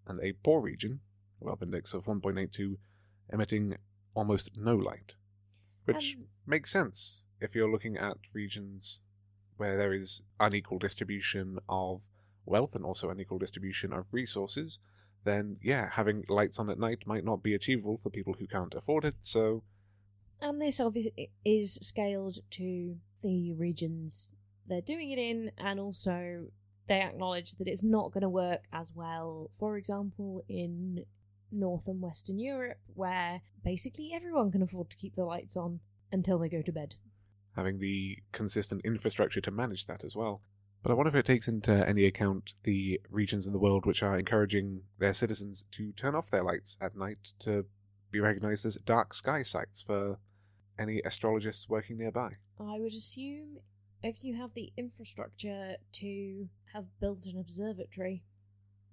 and 0.06 0.20
a 0.22 0.34
poor 0.34 0.62
region, 0.62 1.00
a 1.42 1.46
wealth 1.46 1.62
index 1.62 1.94
of 1.94 2.06
1.82, 2.06 2.78
emitting 3.32 3.78
almost 4.14 4.58
no 4.58 4.76
light. 4.76 5.16
Which 5.86 6.16
Um, 6.18 6.28
makes 6.46 6.72
sense 6.72 7.24
if 7.40 7.56
you're 7.56 7.72
looking 7.72 7.98
at 7.98 8.18
regions 8.34 9.00
where 9.58 9.78
there 9.78 9.94
is 9.94 10.22
unequal 10.40 10.80
distribution 10.80 11.60
of 11.70 12.04
wealth 12.48 12.76
and 12.76 12.86
also 12.86 13.10
an 13.10 13.20
equal 13.20 13.40
distribution 13.40 13.94
of 13.94 14.06
resources, 14.12 14.80
then 15.24 15.58
yeah, 15.62 15.90
having 15.92 16.24
lights 16.30 16.60
on 16.60 16.70
at 16.70 16.80
night 16.80 17.00
might 17.06 17.26
not 17.26 17.44
be 17.44 17.54
achievable 17.54 17.98
for 17.98 18.10
people 18.10 18.34
who 18.40 18.48
can't 18.48 18.74
afford 18.74 19.06
it. 19.06 19.16
So 19.22 19.64
And 20.42 20.62
this 20.62 20.80
obviously 20.80 21.32
is 21.44 21.76
scaled 21.82 22.38
to 22.52 22.98
the 23.24 23.54
regions 23.54 24.36
they're 24.68 24.82
doing 24.82 25.12
it 25.12 25.20
in, 25.20 25.52
and 25.58 25.80
also 25.80 26.48
they 26.88 27.02
acknowledge 27.02 27.54
that 27.56 27.68
it's 27.68 27.84
not 27.84 28.12
going 28.12 28.22
to 28.22 28.30
work 28.30 28.64
as 28.72 28.92
well, 28.94 29.50
for 29.58 29.78
example, 29.78 30.44
in 30.50 31.06
North 31.52 31.88
and 31.88 32.02
Western 32.02 32.38
Europe, 32.38 32.78
where 32.94 33.42
basically 33.64 34.12
everyone 34.14 34.52
can 34.52 34.62
afford 34.62 34.90
to 34.90 34.98
keep 34.98 35.16
the 35.16 35.24
lights 35.24 35.56
on 35.56 35.80
until 36.12 36.38
they 36.38 36.50
go 36.50 36.62
to 36.62 36.72
bed. 36.72 36.96
having 37.56 37.80
the 37.80 38.18
consistent 38.34 38.82
infrastructure 38.86 39.42
to 39.42 39.52
manage 39.52 39.88
that 39.88 40.04
as 40.04 40.16
well. 40.16 40.42
But 40.88 40.94
I 40.94 40.96
wonder 40.96 41.10
if 41.10 41.16
it 41.16 41.26
takes 41.26 41.50
into 41.50 41.86
any 41.86 42.06
account 42.06 42.54
the 42.64 43.02
regions 43.10 43.46
in 43.46 43.52
the 43.52 43.60
world 43.60 43.86
which 43.86 44.02
are 44.02 44.18
encouraging 44.18 44.84
their 45.00 45.12
citizens 45.12 45.66
to 45.72 45.92
turn 45.92 46.16
off 46.16 46.32
their 46.32 46.46
lights 46.46 46.78
at 46.80 46.96
night 46.96 47.34
to 47.40 47.66
be 48.10 48.22
recognized 48.22 48.66
as 48.66 48.78
dark 48.86 49.14
sky 49.14 49.44
sites 49.44 49.82
for 49.82 50.18
any 50.80 51.04
astrologists 51.04 51.68
working 51.68 51.98
nearby. 51.98 52.36
I 52.58 52.80
would 52.80 52.94
assume 52.94 53.58
if 54.02 54.24
you 54.24 54.38
have 54.38 54.54
the 54.54 54.72
infrastructure 54.78 55.76
to 55.92 56.48
have 56.72 56.86
built 57.02 57.26
an 57.26 57.38
observatory, 57.38 58.24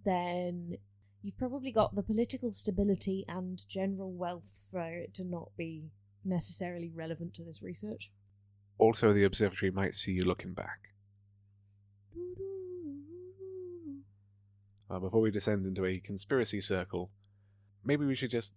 then 0.05 0.79
you've 1.23 1.39
probably 1.39 1.71
got 1.71 1.95
the 1.95 2.03
political 2.03 2.51
stability 2.51 3.25
and 3.29 3.63
general 3.69 4.13
wealth 4.13 4.59
for 4.73 4.83
it 4.83 5.15
to 5.15 5.23
not 5.23 5.51
be 5.57 5.93
necessarily 6.25 6.91
relevant 6.93 7.35
to 7.35 7.45
this 7.45 7.63
research. 7.63 8.11
Also, 8.79 9.13
the 9.13 9.23
observatory 9.23 9.71
might 9.71 9.95
see 9.95 10.11
you 10.11 10.25
looking 10.25 10.55
back. 10.55 10.89
Uh, 14.90 14.99
before 14.99 15.23
we 15.23 15.30
descend 15.30 15.64
into 15.64 15.87
a 15.87 15.99
conspiracy 15.99 16.61
circle, 16.61 17.11
maybe 17.85 18.04
we 18.04 18.14
should 18.14 18.30
just 18.30 18.52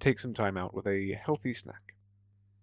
take 0.00 0.18
some 0.18 0.32
time 0.32 0.56
out 0.56 0.74
with 0.74 0.86
a 0.86 1.12
healthy 1.12 1.52
snack. 1.52 1.94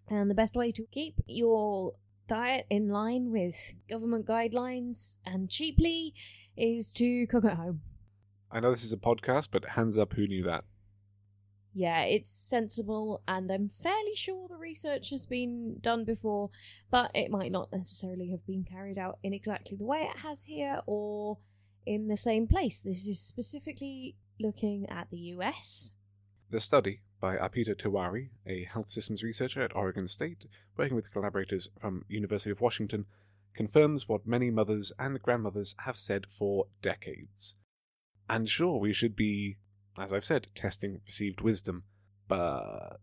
And 0.09 0.29
the 0.29 0.35
best 0.35 0.55
way 0.55 0.71
to 0.71 0.83
keep 0.91 1.15
your 1.27 1.93
diet 2.27 2.65
in 2.69 2.89
line 2.89 3.31
with 3.31 3.55
government 3.89 4.25
guidelines 4.25 5.17
and 5.25 5.49
cheaply 5.49 6.13
is 6.57 6.91
to 6.93 7.27
cook 7.27 7.45
at 7.45 7.57
home. 7.57 7.81
I 8.51 8.59
know 8.59 8.71
this 8.71 8.83
is 8.83 8.93
a 8.93 8.97
podcast, 8.97 9.49
but 9.51 9.69
hands 9.69 9.97
up 9.97 10.13
who 10.13 10.27
knew 10.27 10.43
that. 10.43 10.65
Yeah, 11.75 12.03
it's 12.03 12.29
sensible, 12.29 13.23
and 13.27 13.49
I'm 13.49 13.69
fairly 13.81 14.15
sure 14.15 14.47
the 14.47 14.57
research 14.57 15.09
has 15.09 15.25
been 15.25 15.77
done 15.81 16.05
before, 16.05 16.51
but 16.91 17.09
it 17.15 17.31
might 17.31 17.51
not 17.51 17.71
necessarily 17.71 18.29
have 18.29 18.45
been 18.45 18.63
carried 18.63 18.99
out 18.99 19.17
in 19.23 19.33
exactly 19.33 19.75
the 19.75 19.85
way 19.85 20.01
it 20.01 20.19
has 20.19 20.43
here 20.43 20.81
or 20.85 21.39
in 21.85 22.07
the 22.07 22.17
same 22.17 22.47
place. 22.47 22.81
This 22.81 23.07
is 23.07 23.19
specifically 23.19 24.15
looking 24.39 24.87
at 24.89 25.09
the 25.09 25.17
US. 25.17 25.93
The 26.49 26.59
study 26.59 27.01
by 27.19 27.37
Arpita 27.37 27.75
Tiwari, 27.75 28.29
a 28.45 28.65
health 28.65 28.91
systems 28.91 29.23
researcher 29.23 29.63
at 29.63 29.75
Oregon 29.75 30.07
State, 30.07 30.45
working 30.77 30.95
with 30.95 31.11
collaborators 31.11 31.69
from 31.79 32.03
University 32.07 32.51
of 32.51 32.61
Washington, 32.61 33.05
confirms 33.55 34.07
what 34.07 34.27
many 34.27 34.51
mothers 34.51 34.91
and 34.99 35.21
grandmothers 35.21 35.73
have 35.79 35.97
said 35.97 36.25
for 36.37 36.67
decades. 36.81 37.55
And 38.29 38.47
sure, 38.47 38.79
we 38.79 38.93
should 38.93 39.15
be, 39.15 39.57
as 39.97 40.11
I've 40.13 40.25
said, 40.25 40.47
testing 40.55 41.01
received 41.05 41.41
wisdom, 41.41 41.83
but 42.27 42.97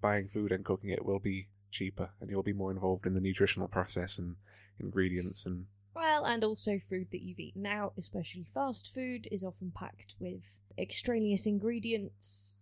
buying 0.00 0.28
food 0.28 0.52
and 0.52 0.64
cooking 0.64 0.90
it 0.90 1.04
will 1.04 1.18
be 1.18 1.48
cheaper, 1.70 2.10
and 2.20 2.30
you'll 2.30 2.42
be 2.42 2.52
more 2.52 2.70
involved 2.70 3.06
in 3.06 3.14
the 3.14 3.20
nutritional 3.20 3.68
process 3.68 4.18
and 4.18 4.36
ingredients 4.78 5.46
and 5.46 5.66
Well, 5.94 6.24
and 6.24 6.44
also 6.44 6.78
food 6.78 7.08
that 7.12 7.22
you've 7.22 7.40
eaten 7.40 7.66
out, 7.66 7.94
especially 7.96 8.46
fast 8.52 8.92
food, 8.92 9.28
is 9.30 9.44
often 9.44 9.72
packed 9.74 10.14
with 10.18 10.42
extraneous 10.78 11.46
ingredients. 11.46 12.58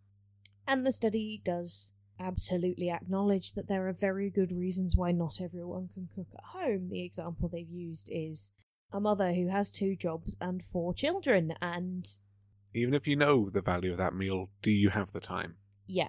And 0.66 0.87
the 0.87 0.92
study 0.92 1.40
does 1.44 1.92
absolutely 2.20 2.90
acknowledge 2.90 3.52
that 3.52 3.66
there 3.66 3.88
are 3.88 3.92
very 3.92 4.30
good 4.30 4.52
reasons 4.52 4.94
why 4.94 5.11
not 5.11 5.40
everyone 5.40 5.88
can 5.92 6.08
cook 6.14 6.28
at 6.34 6.44
home. 6.44 6.88
The 6.90 7.02
example 7.02 7.49
they've 7.49 7.68
used 7.68 8.08
is 8.12 8.52
a 8.92 9.00
mother 9.00 9.32
who 9.32 9.49
has 9.49 9.72
two 9.72 9.96
jobs 9.96 10.37
and 10.40 10.62
four 10.62 10.94
children, 10.94 11.54
and 11.61 12.08
even 12.75 12.95
if 12.95 13.07
you 13.07 13.17
know 13.17 13.50
the 13.50 13.62
value 13.62 13.93
of 13.93 13.99
that 13.99 14.14
meal, 14.14 14.50
do 14.62 14.71
you 14.71 14.91
have 14.91 15.12
the 15.12 15.21
time? 15.21 15.57
yeah, 15.87 16.09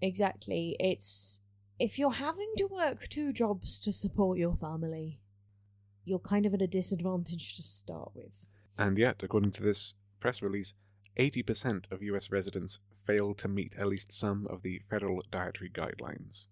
exactly. 0.00 0.76
It's 0.80 1.40
if 1.78 1.98
you're 1.98 2.12
having 2.12 2.52
to 2.56 2.66
work 2.66 3.08
two 3.08 3.32
jobs 3.32 3.78
to 3.80 3.92
support 3.92 4.38
your 4.38 4.56
family, 4.56 5.20
you're 6.04 6.18
kind 6.18 6.46
of 6.46 6.54
at 6.54 6.62
a 6.62 6.66
disadvantage 6.66 7.56
to 7.56 7.62
start 7.62 8.12
with. 8.14 8.46
And 8.78 8.96
yet, 8.96 9.22
according 9.22 9.50
to 9.52 9.62
this 9.62 9.94
press 10.20 10.40
release, 10.40 10.72
80% 11.18 11.90
of 11.90 12.02
US 12.02 12.30
residents 12.30 12.78
fail 13.04 13.34
to 13.34 13.48
meet 13.48 13.74
at 13.78 13.88
least 13.88 14.12
some 14.12 14.46
of 14.48 14.62
the 14.62 14.80
federal 14.88 15.20
dietary 15.30 15.70
guidelines. 15.70 16.46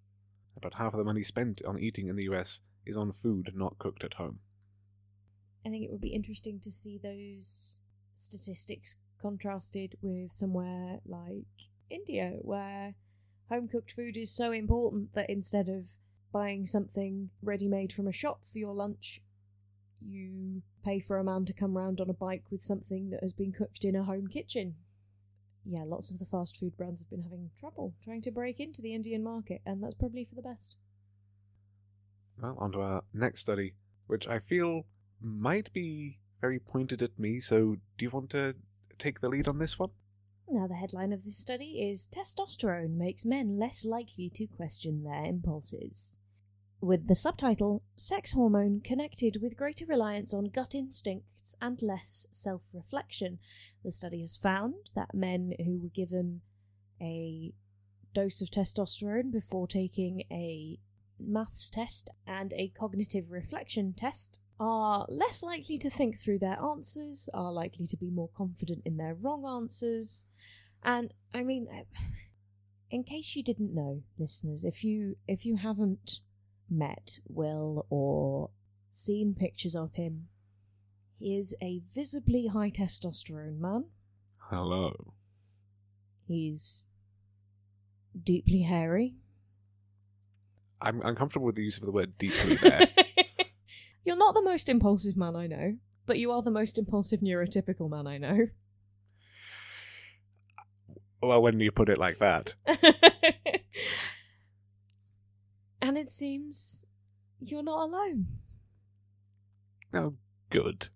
About 0.56 0.74
half 0.74 0.94
of 0.94 0.98
the 0.98 1.04
money 1.04 1.24
spent 1.24 1.62
on 1.64 1.78
eating 1.78 2.08
in 2.08 2.16
the 2.16 2.24
US 2.24 2.60
is 2.86 2.96
on 2.96 3.12
food 3.12 3.52
not 3.54 3.78
cooked 3.78 4.04
at 4.04 4.14
home. 4.14 4.40
I 5.66 5.70
think 5.70 5.84
it 5.84 5.90
would 5.90 6.00
be 6.00 6.14
interesting 6.14 6.60
to 6.60 6.70
see 6.70 6.98
those 7.02 7.80
statistics 8.16 8.96
contrasted 9.24 9.96
with 10.02 10.32
somewhere 10.32 11.00
like 11.06 11.70
India, 11.88 12.34
where 12.42 12.94
home 13.48 13.68
cooked 13.68 13.92
food 13.92 14.18
is 14.18 14.30
so 14.30 14.52
important 14.52 15.14
that 15.14 15.30
instead 15.30 15.66
of 15.66 15.86
buying 16.30 16.66
something 16.66 17.30
ready 17.42 17.66
made 17.66 17.90
from 17.90 18.06
a 18.06 18.12
shop 18.12 18.42
for 18.52 18.58
your 18.58 18.74
lunch, 18.74 19.22
you 20.06 20.60
pay 20.84 21.00
for 21.00 21.16
a 21.16 21.24
man 21.24 21.46
to 21.46 21.54
come 21.54 21.74
round 21.74 22.02
on 22.02 22.10
a 22.10 22.14
bike 22.14 22.44
with 22.50 22.62
something 22.62 23.08
that 23.08 23.22
has 23.22 23.32
been 23.32 23.50
cooked 23.50 23.82
in 23.82 23.96
a 23.96 24.04
home 24.04 24.26
kitchen. 24.26 24.74
Yeah, 25.64 25.84
lots 25.86 26.10
of 26.10 26.18
the 26.18 26.26
fast 26.26 26.58
food 26.58 26.76
brands 26.76 27.00
have 27.00 27.08
been 27.08 27.22
having 27.22 27.50
trouble 27.58 27.94
trying 28.04 28.20
to 28.22 28.30
break 28.30 28.60
into 28.60 28.82
the 28.82 28.94
Indian 28.94 29.24
market, 29.24 29.62
and 29.64 29.82
that's 29.82 29.94
probably 29.94 30.26
for 30.26 30.34
the 30.34 30.42
best. 30.42 30.76
Well, 32.38 32.56
on 32.58 32.72
to 32.72 32.82
our 32.82 33.04
next 33.14 33.40
study, 33.40 33.72
which 34.06 34.28
I 34.28 34.38
feel 34.38 34.84
might 35.18 35.72
be 35.72 36.18
very 36.42 36.58
pointed 36.58 37.00
at 37.00 37.18
me, 37.18 37.40
so 37.40 37.76
do 37.96 38.04
you 38.04 38.10
want 38.10 38.28
to 38.30 38.54
take 38.98 39.20
the 39.20 39.28
lead 39.28 39.48
on 39.48 39.58
this 39.58 39.78
one? 39.78 39.90
Now, 40.48 40.66
the 40.66 40.74
headline 40.74 41.12
of 41.12 41.24
this 41.24 41.38
study 41.38 41.88
is 41.88 42.06
Testosterone 42.06 42.96
Makes 42.96 43.24
Men 43.24 43.58
Less 43.58 43.84
Likely 43.84 44.28
to 44.30 44.46
Question 44.46 45.02
Their 45.02 45.24
Impulses. 45.24 46.18
With 46.80 47.08
the 47.08 47.14
subtitle 47.14 47.82
Sex 47.96 48.32
Hormone 48.32 48.80
Connected 48.80 49.40
with 49.40 49.56
Greater 49.56 49.86
Reliance 49.86 50.34
on 50.34 50.44
Gut 50.44 50.74
Instincts 50.74 51.56
and 51.60 51.80
Less 51.80 52.26
Self 52.30 52.62
Reflection. 52.72 53.38
The 53.82 53.90
study 53.90 54.20
has 54.20 54.36
found 54.36 54.90
that 54.94 55.14
men 55.14 55.54
who 55.64 55.78
were 55.78 55.88
given 55.88 56.42
a 57.00 57.54
dose 58.12 58.40
of 58.40 58.50
testosterone 58.50 59.32
before 59.32 59.66
taking 59.66 60.24
a 60.30 60.78
maths 61.18 61.70
test 61.70 62.10
and 62.26 62.52
a 62.52 62.68
cognitive 62.68 63.30
reflection 63.30 63.92
test 63.94 64.40
are 64.60 65.06
less 65.08 65.42
likely 65.42 65.78
to 65.78 65.90
think 65.90 66.18
through 66.18 66.38
their 66.38 66.60
answers, 66.60 67.28
are 67.34 67.52
likely 67.52 67.86
to 67.86 67.96
be 67.96 68.10
more 68.10 68.30
confident 68.36 68.82
in 68.84 68.96
their 68.96 69.14
wrong 69.14 69.44
answers. 69.44 70.24
And 70.82 71.12
I 71.32 71.42
mean, 71.42 71.66
eh, 71.72 71.84
in 72.90 73.02
case 73.02 73.34
you 73.34 73.42
didn't 73.42 73.74
know, 73.74 74.02
listeners, 74.18 74.64
if 74.64 74.84
you 74.84 75.16
if 75.26 75.44
you 75.44 75.56
haven't 75.56 76.20
met 76.70 77.18
Will 77.28 77.86
or 77.90 78.50
seen 78.90 79.34
pictures 79.34 79.74
of 79.74 79.94
him, 79.94 80.28
he 81.18 81.36
is 81.36 81.54
a 81.62 81.82
visibly 81.92 82.48
high 82.48 82.70
testosterone 82.70 83.58
man. 83.58 83.86
Hello. 84.50 85.14
He's 86.26 86.86
deeply 88.22 88.62
hairy. 88.62 89.16
I'm 90.80 91.00
uncomfortable 91.02 91.46
with 91.46 91.56
the 91.56 91.64
use 91.64 91.78
of 91.78 91.84
the 91.84 91.92
word 91.92 92.16
deeply 92.18 92.56
there. 92.56 92.88
You're 94.04 94.16
not 94.16 94.34
the 94.34 94.42
most 94.42 94.68
impulsive 94.68 95.16
man 95.16 95.34
I 95.34 95.46
know, 95.46 95.76
but 96.06 96.18
you 96.18 96.30
are 96.32 96.42
the 96.42 96.50
most 96.50 96.78
impulsive 96.78 97.20
neurotypical 97.20 97.88
man 97.88 98.06
I 98.06 98.18
know. 98.18 98.48
well, 101.22 101.42
when 101.42 101.60
you 101.60 101.70
put 101.72 101.88
it 101.88 101.98
like 101.98 102.18
that. 102.18 102.54
and 105.80 105.96
it 105.96 106.10
seems 106.10 106.84
you're 107.40 107.62
not 107.62 107.84
alone. 107.84 108.26
Oh, 109.92 110.14
good. 110.50 110.88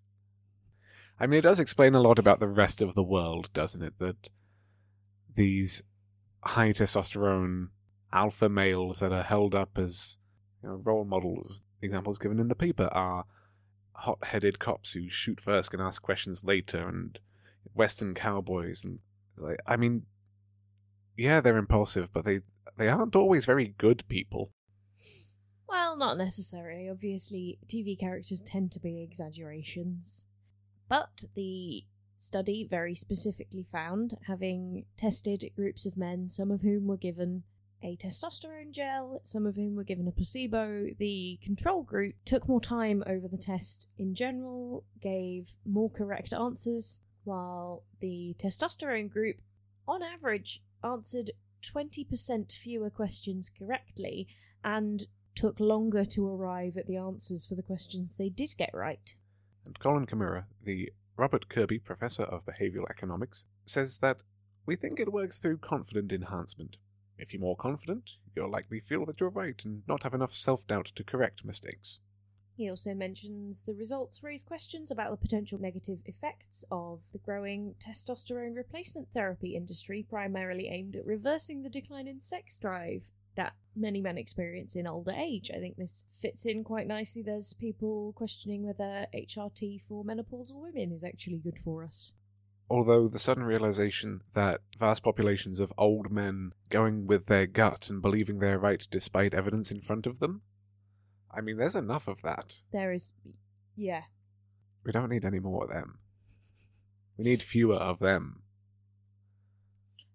I 1.19 1.27
mean, 1.27 1.39
it 1.39 1.43
does 1.43 1.59
explain 1.59 1.95
a 1.95 2.01
lot 2.01 2.19
about 2.19 2.39
the 2.39 2.47
rest 2.47 2.81
of 2.81 2.95
the 2.95 3.03
world, 3.03 3.49
doesn't 3.53 3.81
it? 3.81 3.93
That 3.99 4.29
these 5.33 5.83
high 6.43 6.69
testosterone 6.69 7.69
alpha 8.11 8.49
males 8.49 8.99
that 8.99 9.11
are 9.11 9.23
held 9.23 9.53
up 9.53 9.77
as 9.77 10.17
you 10.63 10.69
know, 10.69 10.75
role 10.75 11.05
models, 11.05 11.61
examples 11.81 12.19
given 12.19 12.39
in 12.39 12.47
the 12.47 12.55
paper, 12.55 12.89
are 12.91 13.25
hot 13.93 14.23
headed 14.23 14.59
cops 14.59 14.93
who 14.93 15.09
shoot 15.09 15.39
first 15.39 15.73
and 15.73 15.81
ask 15.81 16.01
questions 16.01 16.43
later, 16.43 16.87
and 16.87 17.19
Western 17.73 18.13
cowboys. 18.13 18.83
And 18.83 18.99
like, 19.37 19.59
I 19.65 19.75
mean, 19.77 20.05
yeah, 21.17 21.41
they're 21.41 21.57
impulsive, 21.57 22.09
but 22.13 22.25
they 22.25 22.41
they 22.77 22.87
aren't 22.87 23.15
always 23.15 23.45
very 23.45 23.75
good 23.77 24.07
people. 24.07 24.51
Well, 25.67 25.97
not 25.97 26.17
necessarily. 26.17 26.89
Obviously, 26.89 27.59
TV 27.67 27.99
characters 27.99 28.41
tend 28.41 28.71
to 28.71 28.79
be 28.79 29.03
exaggerations. 29.03 30.25
But 30.87 31.25
the 31.35 31.83
study 32.17 32.67
very 32.69 32.95
specifically 32.95 33.67
found, 33.71 34.17
having 34.27 34.85
tested 34.97 35.43
groups 35.55 35.85
of 35.85 35.95
men, 35.95 36.27
some 36.27 36.51
of 36.51 36.61
whom 36.61 36.87
were 36.87 36.97
given 36.97 37.43
a 37.81 37.95
testosterone 37.97 38.71
gel, 38.71 39.21
some 39.23 39.45
of 39.45 39.55
whom 39.55 39.75
were 39.75 39.83
given 39.83 40.07
a 40.07 40.11
placebo, 40.11 40.87
the 40.97 41.39
control 41.43 41.83
group 41.83 42.15
took 42.25 42.47
more 42.47 42.61
time 42.61 43.03
over 43.07 43.27
the 43.27 43.37
test 43.37 43.87
in 43.97 44.15
general, 44.15 44.83
gave 45.01 45.55
more 45.65 45.89
correct 45.89 46.33
answers, 46.33 46.99
while 47.23 47.83
the 47.99 48.35
testosterone 48.37 49.09
group, 49.09 49.37
on 49.87 50.03
average, 50.03 50.61
answered 50.83 51.31
20% 51.63 52.51
fewer 52.51 52.89
questions 52.89 53.49
correctly 53.49 54.27
and 54.63 55.05
took 55.35 55.59
longer 55.59 56.03
to 56.05 56.27
arrive 56.27 56.77
at 56.77 56.87
the 56.87 56.97
answers 56.97 57.45
for 57.45 57.55
the 57.55 57.63
questions 57.63 58.15
they 58.15 58.29
did 58.29 58.53
get 58.57 58.71
right. 58.73 59.15
And 59.65 59.79
Colin 59.79 60.05
Camerer, 60.05 60.45
the 60.63 60.91
Robert 61.17 61.49
Kirby 61.49 61.79
Professor 61.79 62.23
of 62.23 62.45
Behavioral 62.45 62.89
Economics, 62.89 63.45
says 63.65 63.99
that 63.99 64.23
we 64.65 64.75
think 64.75 64.99
it 64.99 65.11
works 65.11 65.39
through 65.39 65.57
confident 65.57 66.11
enhancement. 66.11 66.77
If 67.19 67.33
you're 67.33 67.41
more 67.41 67.57
confident, 67.57 68.11
you'll 68.33 68.49
likely 68.49 68.79
feel 68.79 69.05
that 69.05 69.19
you're 69.19 69.29
right 69.29 69.63
and 69.65 69.83
not 69.87 70.03
have 70.03 70.13
enough 70.13 70.33
self 70.33 70.65
doubt 70.65 70.91
to 70.95 71.03
correct 71.03 71.43
mistakes. 71.43 71.99
He 72.55 72.69
also 72.69 72.93
mentions 72.93 73.63
the 73.63 73.73
results 73.73 74.23
raise 74.23 74.43
questions 74.43 74.89
about 74.89 75.11
the 75.11 75.17
potential 75.17 75.59
negative 75.59 75.99
effects 76.05 76.65
of 76.71 77.01
the 77.11 77.17
growing 77.19 77.75
testosterone 77.79 78.55
replacement 78.55 79.11
therapy 79.11 79.55
industry, 79.55 80.03
primarily 80.03 80.67
aimed 80.67 80.95
at 80.95 81.05
reversing 81.05 81.61
the 81.61 81.69
decline 81.69 82.07
in 82.07 82.19
sex 82.19 82.57
drive 82.59 83.11
that 83.35 83.55
many 83.75 84.01
men 84.01 84.17
experience 84.17 84.75
in 84.75 84.87
older 84.87 85.11
age. 85.11 85.51
I 85.53 85.59
think 85.59 85.77
this 85.77 86.05
fits 86.21 86.45
in 86.45 86.63
quite 86.63 86.87
nicely. 86.87 87.21
There's 87.21 87.53
people 87.53 88.11
questioning 88.13 88.63
whether 88.63 89.07
HRT 89.13 89.81
for 89.87 90.03
menopausal 90.03 90.55
women 90.55 90.91
is 90.91 91.03
actually 91.03 91.37
good 91.37 91.59
for 91.63 91.83
us. 91.83 92.13
Although 92.69 93.07
the 93.07 93.19
sudden 93.19 93.43
realization 93.43 94.21
that 94.33 94.61
vast 94.77 95.01
populations 95.01 95.59
of 95.59 95.73
old 95.77 96.11
men 96.11 96.51
going 96.69 97.07
with 97.07 97.25
their 97.25 97.47
gut 97.47 97.89
and 97.89 98.01
believing 98.01 98.39
they're 98.39 98.59
right 98.59 98.87
despite 98.91 99.33
evidence 99.33 99.71
in 99.71 99.81
front 99.81 100.05
of 100.05 100.19
them, 100.19 100.41
I 101.31 101.41
mean, 101.41 101.57
there's 101.57 101.75
enough 101.75 102.07
of 102.07 102.21
that. 102.21 102.57
There 102.71 102.91
is, 102.91 103.13
yeah. 103.75 104.03
We 104.85 104.91
don't 104.91 105.09
need 105.09 105.25
any 105.25 105.39
more 105.39 105.63
of 105.63 105.69
them. 105.69 105.99
We 107.17 107.25
need 107.25 107.41
fewer 107.41 107.75
of 107.75 107.99
them. 107.99 108.43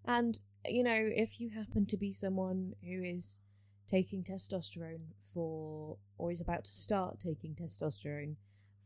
And, 0.05 0.39
you 0.65 0.83
know, 0.83 0.97
if 0.97 1.39
you 1.39 1.49
happen 1.49 1.85
to 1.87 1.97
be 1.97 2.11
someone 2.11 2.73
who 2.83 3.03
is 3.03 3.41
taking 3.87 4.23
testosterone 4.23 5.07
for, 5.33 5.97
or 6.17 6.31
is 6.31 6.41
about 6.41 6.65
to 6.65 6.73
start 6.73 7.19
taking 7.19 7.53
testosterone 7.53 8.35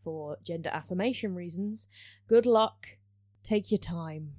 for 0.03 0.37
gender 0.43 0.69
affirmation 0.73 1.35
reasons, 1.35 1.87
good 2.27 2.45
luck. 2.45 2.87
Take 3.43 3.71
your 3.71 3.79
time. 3.79 4.33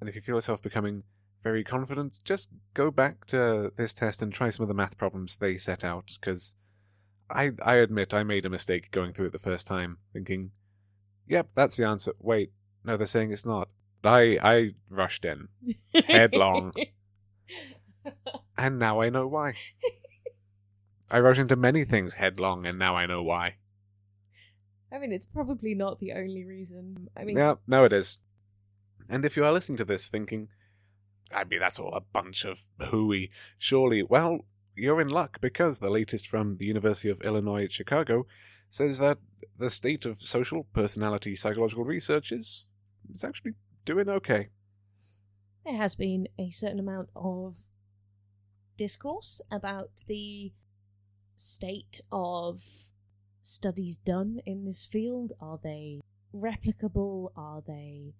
And 0.00 0.08
if 0.08 0.14
you 0.14 0.20
feel 0.20 0.36
yourself 0.36 0.62
becoming 0.62 1.04
very 1.42 1.62
confident, 1.64 2.14
just 2.24 2.48
go 2.72 2.90
back 2.90 3.26
to 3.26 3.72
this 3.76 3.92
test 3.92 4.22
and 4.22 4.32
try 4.32 4.50
some 4.50 4.64
of 4.64 4.68
the 4.68 4.74
math 4.74 4.98
problems 4.98 5.36
they 5.36 5.56
set 5.56 5.84
out, 5.84 6.10
because 6.20 6.54
I, 7.30 7.52
I 7.62 7.76
admit 7.76 8.14
I 8.14 8.22
made 8.22 8.46
a 8.46 8.50
mistake 8.50 8.90
going 8.90 9.12
through 9.12 9.26
it 9.26 9.32
the 9.32 9.38
first 9.38 9.66
time, 9.66 9.98
thinking, 10.12 10.50
yep, 11.26 11.50
that's 11.54 11.76
the 11.76 11.84
answer. 11.84 12.12
Wait, 12.18 12.52
no, 12.84 12.96
they're 12.96 13.06
saying 13.06 13.32
it's 13.32 13.46
not. 13.46 13.68
I, 14.02 14.38
I 14.42 14.70
rushed 14.90 15.24
in, 15.24 15.48
headlong, 16.06 16.72
and 18.58 18.78
now 18.78 19.00
I 19.00 19.08
know 19.08 19.26
why. 19.26 19.54
I 21.10 21.20
rush 21.20 21.38
into 21.38 21.56
many 21.56 21.84
things 21.84 22.14
headlong, 22.14 22.66
and 22.66 22.78
now 22.78 22.96
I 22.96 23.06
know 23.06 23.22
why. 23.22 23.56
I 24.92 24.98
mean, 24.98 25.12
it's 25.12 25.26
probably 25.26 25.74
not 25.74 25.98
the 26.00 26.12
only 26.12 26.44
reason. 26.44 27.08
I 27.16 27.24
mean, 27.24 27.36
Yeah, 27.36 27.54
no, 27.66 27.84
it 27.84 27.92
is. 27.92 28.18
And 29.08 29.24
if 29.24 29.36
you 29.36 29.44
are 29.44 29.52
listening 29.52 29.78
to 29.78 29.84
this 29.84 30.08
thinking, 30.08 30.48
I 31.34 31.44
mean, 31.44 31.60
that's 31.60 31.78
all 31.78 31.92
a 31.94 32.00
bunch 32.00 32.44
of 32.44 32.62
hooey, 32.80 33.30
surely, 33.58 34.02
well, 34.02 34.40
you're 34.76 35.00
in 35.00 35.08
luck 35.08 35.40
because 35.40 35.78
the 35.78 35.90
latest 35.90 36.26
from 36.26 36.56
the 36.56 36.66
University 36.66 37.08
of 37.08 37.20
Illinois 37.20 37.64
at 37.64 37.72
Chicago 37.72 38.26
says 38.68 38.98
that 38.98 39.18
the 39.58 39.70
state 39.70 40.04
of 40.04 40.20
social 40.20 40.64
personality 40.72 41.36
psychological 41.36 41.84
research 41.84 42.32
is, 42.32 42.68
is 43.12 43.22
actually 43.24 43.52
doing 43.84 44.08
okay. 44.08 44.48
there 45.64 45.76
has 45.76 45.94
been 45.94 46.26
a 46.38 46.50
certain 46.50 46.80
amount 46.80 47.08
of 47.14 47.56
discourse 48.76 49.40
about 49.50 50.02
the 50.08 50.52
state 51.36 52.00
of 52.10 52.62
studies 53.42 53.96
done 53.96 54.40
in 54.46 54.64
this 54.64 54.84
field. 54.84 55.32
Are 55.40 55.60
they 55.62 56.00
replicable? 56.34 57.30
Are 57.36 57.62
they 57.66 58.14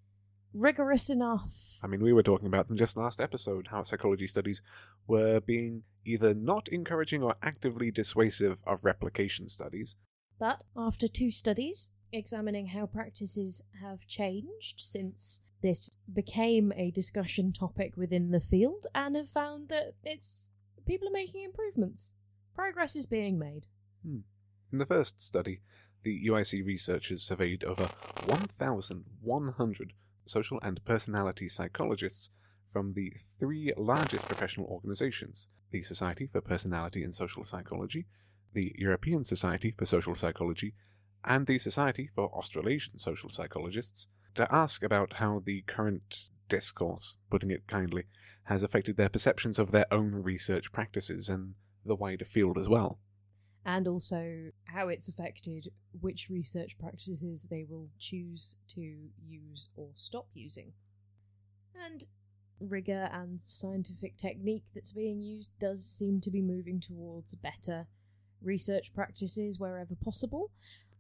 rigorous 0.55 1.11
enough? 1.11 1.79
I 1.83 1.87
mean, 1.87 2.03
we 2.03 2.13
were 2.13 2.23
talking 2.23 2.47
about 2.47 2.69
them 2.69 2.77
just 2.77 2.97
last 2.97 3.21
episode, 3.21 3.67
how 3.69 3.83
psychology 3.83 4.27
studies 4.27 4.63
were 5.07 5.41
being 5.41 5.83
either 6.05 6.33
not 6.35 6.69
encouraging 6.69 7.23
or 7.23 7.35
actively 7.43 7.91
dissuasive 7.91 8.59
of 8.67 8.85
replication 8.85 9.49
studies. 9.49 9.97
But 10.39 10.63
after 10.77 11.09
two 11.09 11.31
studies 11.31 11.91
examining 12.13 12.69
how 12.69 12.87
practices 12.87 13.61
have 13.83 14.07
changed 14.07 14.81
since 14.81 15.43
this 15.63 15.97
became 16.13 16.73
a 16.77 16.91
discussion 16.91 17.53
topic 17.53 17.97
within 17.97 18.31
the 18.31 18.41
field, 18.41 18.87
and 18.95 19.17
have 19.17 19.29
found 19.29 19.69
that 19.71 19.95
it's 20.05 20.51
people 20.87 21.09
are 21.09 21.13
making 21.13 21.43
improvements. 21.43 22.13
Progress 22.55 22.95
is 22.95 23.07
being 23.07 23.39
made. 23.39 23.67
Hmm. 24.07 24.19
In 24.71 24.79
the 24.79 24.87
first 24.87 25.21
study, 25.21 25.63
the 26.03 26.27
UIC 26.27 26.65
researchers 26.67 27.23
surveyed 27.23 27.65
over 27.65 27.85
1,100 28.27 29.93
social 30.27 30.59
and 30.63 30.85
personality 30.85 31.49
psychologists 31.49 32.31
from 32.71 32.95
the 32.95 33.13
three 33.39 33.73
largest 33.77 34.27
professional 34.27 34.67
organizations 34.67 35.49
the 35.71 35.83
Society 35.83 36.29
for 36.31 36.41
Personality 36.41 37.03
and 37.03 37.13
Social 37.13 37.45
Psychology, 37.45 38.07
the 38.53 38.73
European 38.79 39.25
Society 39.25 39.75
for 39.77 39.85
Social 39.85 40.15
Psychology, 40.15 40.75
and 41.25 41.47
the 41.47 41.59
Society 41.59 42.11
for 42.15 42.29
Australasian 42.29 43.01
Social 43.01 43.29
Psychologists 43.29 44.07
to 44.37 44.53
ask 44.55 44.85
about 44.85 45.15
how 45.15 45.43
the 45.45 45.63
current 45.63 46.29
discourse, 46.49 47.17
putting 47.29 47.51
it 47.51 47.67
kindly, 47.67 48.05
has 48.45 48.63
affected 48.63 48.97
their 48.97 49.09
perceptions 49.09 49.59
of 49.59 49.73
their 49.73 49.87
own 49.93 50.13
research 50.13 50.71
practices 50.71 51.29
and 51.29 51.55
the 51.85 51.97
wider 51.97 52.25
field 52.25 52.59
as 52.59 52.69
well. 52.69 52.99
And 53.65 53.89
also 53.89 54.51
how 54.65 54.89
it's 54.89 55.09
affected 55.09 55.69
which 56.01 56.29
research 56.29 56.77
practices 56.79 57.47
they 57.51 57.65
will 57.69 57.89
choose 57.99 58.57
to 58.69 58.81
use 59.27 59.69
or 59.77 59.89
stop 59.95 60.29
using. 60.35 60.73
And 61.85 62.05
rigor 62.61 63.09
and 63.13 63.41
scientific 63.41 64.17
technique 64.17 64.65
that's 64.75 64.93
being 64.93 65.21
used 65.21 65.51
does 65.59 65.85
seem 65.85 66.21
to 66.21 66.31
be 66.31 66.43
moving 66.43 66.81
towards 66.81 67.35
better 67.35 67.87
research 68.43 68.93
practices 68.95 69.59
wherever 69.59 69.95
possible, 69.95 70.51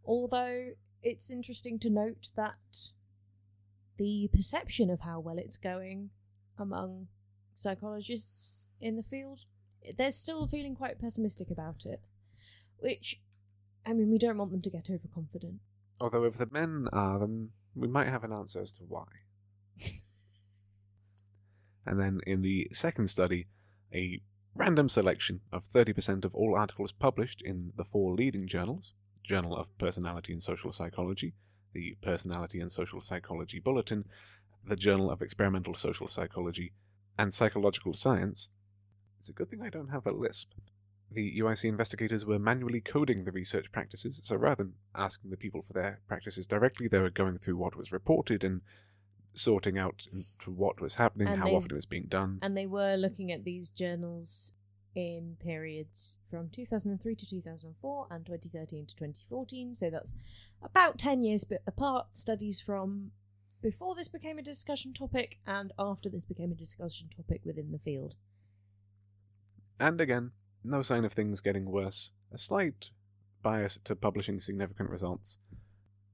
although 0.05 0.71
it's 1.03 1.31
interesting 1.31 1.79
to 1.79 1.91
note 1.91 2.31
that 2.37 2.91
the 3.99 4.29
perception 4.33 4.91
of 4.91 5.01
how 5.01 5.21
well 5.21 5.39
it's 5.39 5.57
going 5.57 6.11
among 6.59 7.09
psychologists 7.55 8.67
in 8.81 8.97
the 8.97 9.03
field, 9.03 9.41
they're 9.97 10.11
still 10.11 10.47
feeling 10.47 10.75
quite 10.75 10.99
pessimistic 10.99 11.51
about 11.51 11.85
it. 11.85 12.01
Which, 12.79 13.21
I 13.87 13.93
mean, 13.93 14.11
we 14.11 14.19
don't 14.19 14.39
want 14.39 14.51
them 14.51 14.63
to 14.63 14.71
get 14.71 14.91
overconfident. 14.91 15.61
Although 16.01 16.25
if 16.25 16.39
the 16.39 16.49
men 16.51 16.89
are, 16.93 17.19
then 17.19 17.51
we 17.75 17.89
might 17.89 18.09
have 18.09 18.25
an 18.25 18.33
answer 18.33 18.61
as 18.61 18.73
to 18.75 18.83
why. 18.87 19.07
and 21.87 22.01
then 22.01 22.21
in 22.27 22.43
the 22.43 22.69
second 22.73 23.09
study, 23.09 23.47
a 23.93 24.21
random 24.55 24.89
selection 24.89 25.41
of 25.53 25.65
30% 25.65 26.25
of 26.25 26.35
all 26.35 26.57
articles 26.57 26.93
published 26.93 27.43
in 27.43 27.73
the 27.77 27.85
four 27.85 28.15
leading 28.15 28.47
journals 28.47 28.93
Journal 29.25 29.57
of 29.57 29.77
Personality 29.79 30.33
and 30.33 30.43
Social 30.43 30.71
Psychology, 30.71 31.35
the 31.73 31.97
Personality 32.03 32.61
and 32.61 32.71
Social 32.71 33.01
Psychology 33.01 33.59
Bulletin, 33.59 34.05
the 34.67 34.77
Journal 34.77 35.11
of 35.11 35.23
Experimental 35.23 35.75
Social 35.75 36.09
Psychology, 36.09 36.73
and 37.19 37.33
Psychological 37.33 37.95
Science. 37.95 38.51
It's 39.19 39.31
a 39.31 39.33
good 39.33 39.49
thing 39.49 39.63
I 39.63 39.71
don't 39.71 39.89
have 39.89 40.07
a 40.07 40.13
lisp. 40.13 40.53
The 41.15 41.39
UIC 41.39 41.65
investigators 41.69 42.25
were 42.25 42.41
manually 42.41 42.81
coding 42.81 43.25
the 43.25 43.31
research 43.31 43.71
practices, 43.71 44.21
so 44.25 44.35
rather 44.35 44.65
than 44.65 44.75
asking 44.97 45.31
the 45.31 45.37
people 45.37 45.63
for 45.63 45.73
their 45.73 46.01
practices 46.09 46.47
directly, 46.47 46.89
they 46.89 46.99
were 46.99 47.09
going 47.11 47.39
through 47.39 47.57
what 47.57 47.77
was 47.77 47.93
reported 47.93 48.43
and 48.43 48.63
sorting 49.33 49.79
out 49.79 50.07
what 50.47 50.81
was 50.81 50.95
happening, 50.95 51.29
And 51.29 51.39
how 51.39 51.47
they- 51.47 51.55
often 51.55 51.71
it 51.71 51.75
was 51.75 51.87
being 51.87 52.07
done. 52.07 52.41
And 52.43 52.57
they 52.57 52.67
were 52.67 52.97
looking 52.97 53.31
at 53.31 53.45
these 53.45 53.71
journals 53.71 54.55
in 54.97 55.37
periods 55.41 56.21
from 56.29 56.49
2003 56.51 57.15
to 57.17 57.27
2004 57.27 58.09
and 58.11 58.27
2013 58.27 58.87
to 58.87 58.95
2014, 58.97 59.75
so 59.75 59.91
that's 59.91 60.15
about 60.63 60.99
10 60.99 61.23
years 61.23 61.45
apart. 61.67 62.13
Studies 62.15 62.61
from 62.61 63.13
before 63.61 63.95
this 63.95 64.09
became 64.09 64.39
a 64.39 64.43
discussion 64.43 64.93
topic 64.93 65.39
and 65.47 65.73
after 65.79 66.09
this 66.09 66.25
became 66.25 66.51
a 66.53 66.57
discussion 66.57 67.09
topic 67.09 67.45
within 67.45 67.71
the 67.73 67.79
field. 67.79 68.15
And 69.81 70.01
again, 70.01 70.33
no 70.65 70.83
sign 70.83 71.05
of 71.05 71.13
things 71.13 71.41
getting 71.41 71.71
worse. 71.71 72.11
A 72.33 72.39
slight 72.39 72.91
bias 73.43 73.79
to 73.85 73.95
publishing 73.95 74.41
significant 74.41 74.91
results, 74.91 75.39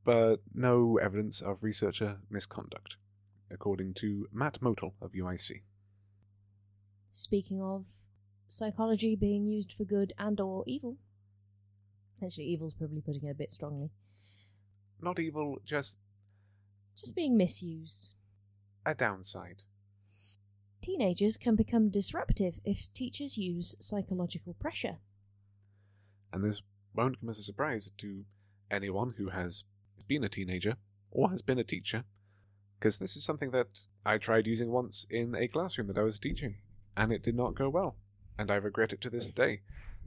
but 0.04 0.38
no 0.52 0.98
evidence 0.98 1.40
of 1.40 1.62
researcher 1.62 2.18
misconduct, 2.28 2.96
according 3.50 3.94
to 3.94 4.26
Matt 4.32 4.60
Motyl 4.60 4.92
of 5.00 5.12
UIC. 5.12 5.62
Speaking 7.12 7.60
of 7.62 7.86
psychology 8.48 9.14
being 9.16 9.46
used 9.46 9.72
for 9.72 9.84
good 9.84 10.12
and 10.18 10.40
or 10.40 10.64
evil. 10.66 10.96
Actually, 12.22 12.46
evil's 12.46 12.74
probably 12.74 13.00
putting 13.00 13.24
it 13.24 13.30
a 13.30 13.34
bit 13.34 13.50
strongly. 13.52 13.90
Not 15.00 15.18
evil, 15.18 15.58
just 15.64 15.96
Just 16.96 17.14
being 17.16 17.36
misused. 17.36 18.10
a 18.84 18.94
downside. 18.94 19.62
Teenagers 20.82 21.36
can 21.36 21.56
become 21.56 21.90
disruptive 21.90 22.58
if 22.64 22.92
teachers 22.94 23.36
use 23.36 23.76
psychological 23.80 24.54
pressure. 24.54 24.98
And 26.32 26.42
this 26.42 26.62
won't 26.94 27.20
come 27.20 27.28
as 27.28 27.38
a 27.38 27.42
surprise 27.42 27.90
to 27.98 28.24
anyone 28.70 29.14
who 29.18 29.28
has 29.28 29.64
been 30.08 30.24
a 30.24 30.28
teenager 30.28 30.76
or 31.10 31.30
has 31.30 31.42
been 31.42 31.58
a 31.58 31.64
teacher, 31.64 32.04
because 32.78 32.98
this 32.98 33.16
is 33.16 33.24
something 33.24 33.50
that 33.50 33.80
I 34.06 34.16
tried 34.16 34.46
using 34.46 34.70
once 34.70 35.06
in 35.10 35.34
a 35.34 35.48
classroom 35.48 35.88
that 35.88 35.98
I 35.98 36.02
was 36.02 36.18
teaching, 36.18 36.56
and 36.96 37.12
it 37.12 37.22
did 37.22 37.34
not 37.34 37.54
go 37.54 37.68
well, 37.68 37.96
and 38.38 38.50
I 38.50 38.54
regret 38.54 38.92
it 38.92 39.00
to 39.02 39.10
this 39.10 39.28
day. 39.28 39.60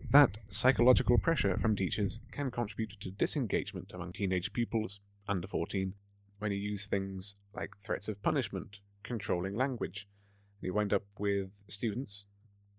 That 0.10 0.40
psychological 0.48 1.20
pressure 1.20 1.58
from 1.58 1.76
teachers 1.76 2.20
can 2.32 2.50
contribute 2.50 3.00
to 3.02 3.12
disengagement 3.12 3.92
among 3.94 4.14
teenage 4.14 4.54
pupils 4.54 5.02
under 5.28 5.48
14 5.48 5.94
when 6.40 6.52
you 6.52 6.58
use 6.58 6.86
things 6.86 7.36
like 7.54 7.78
threats 7.80 8.10
of 8.10 8.24
punishment, 8.24 8.80
controlling 9.04 9.56
language. 9.56 10.08
You 10.64 10.74
wind 10.74 10.94
up 10.94 11.04
with 11.20 11.50
students, 11.68 12.26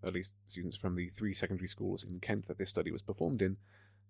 at 0.02 0.14
least 0.14 0.36
students 0.46 0.76
from 0.76 0.96
the 0.96 1.10
three 1.10 1.34
secondary 1.34 1.68
schools 1.68 2.02
in 2.02 2.18
Kent 2.18 2.48
that 2.48 2.56
this 2.56 2.70
study 2.70 2.90
was 2.90 3.02
performed 3.02 3.42
in, 3.42 3.58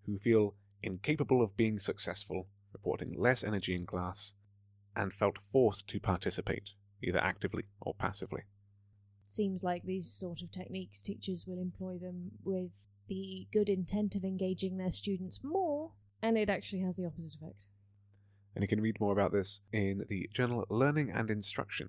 who 0.07 0.17
feel 0.17 0.55
incapable 0.83 1.43
of 1.43 1.57
being 1.57 1.81
successful, 1.81 2.47
reporting 2.73 3.15
less 3.19 3.43
energy 3.43 3.75
in 3.75 3.85
class, 3.85 4.35
and 4.95 5.13
felt 5.13 5.39
forced 5.51 5.89
to 5.89 5.99
participate, 5.99 6.71
either 7.03 7.19
actively 7.19 7.65
or 7.81 7.95
passively. 7.95 8.43
Seems 9.27 9.65
like 9.65 9.83
these 9.83 10.09
sort 10.09 10.43
of 10.43 10.53
techniques, 10.53 11.03
teachers 11.03 11.45
will 11.45 11.59
employ 11.59 11.99
them 11.99 12.31
with 12.45 12.71
the 13.09 13.49
good 13.53 13.69
intent 13.69 14.15
of 14.15 14.25
engaging 14.25 14.77
their 14.77 14.93
students 14.93 15.41
more, 15.43 15.91
and 16.23 16.39
it 16.39 16.49
actually 16.49 16.83
has 16.83 16.95
the 16.95 17.07
opposite 17.07 17.35
effect. 17.35 17.67
And 18.55 18.63
you 18.63 18.69
can 18.69 18.81
read 18.81 19.01
more 19.01 19.13
about 19.13 19.33
this 19.33 19.61
in 19.73 20.05
the 20.09 20.31
journal 20.33 20.65
Learning 20.69 21.11
and 21.11 21.29
Instruction 21.29 21.89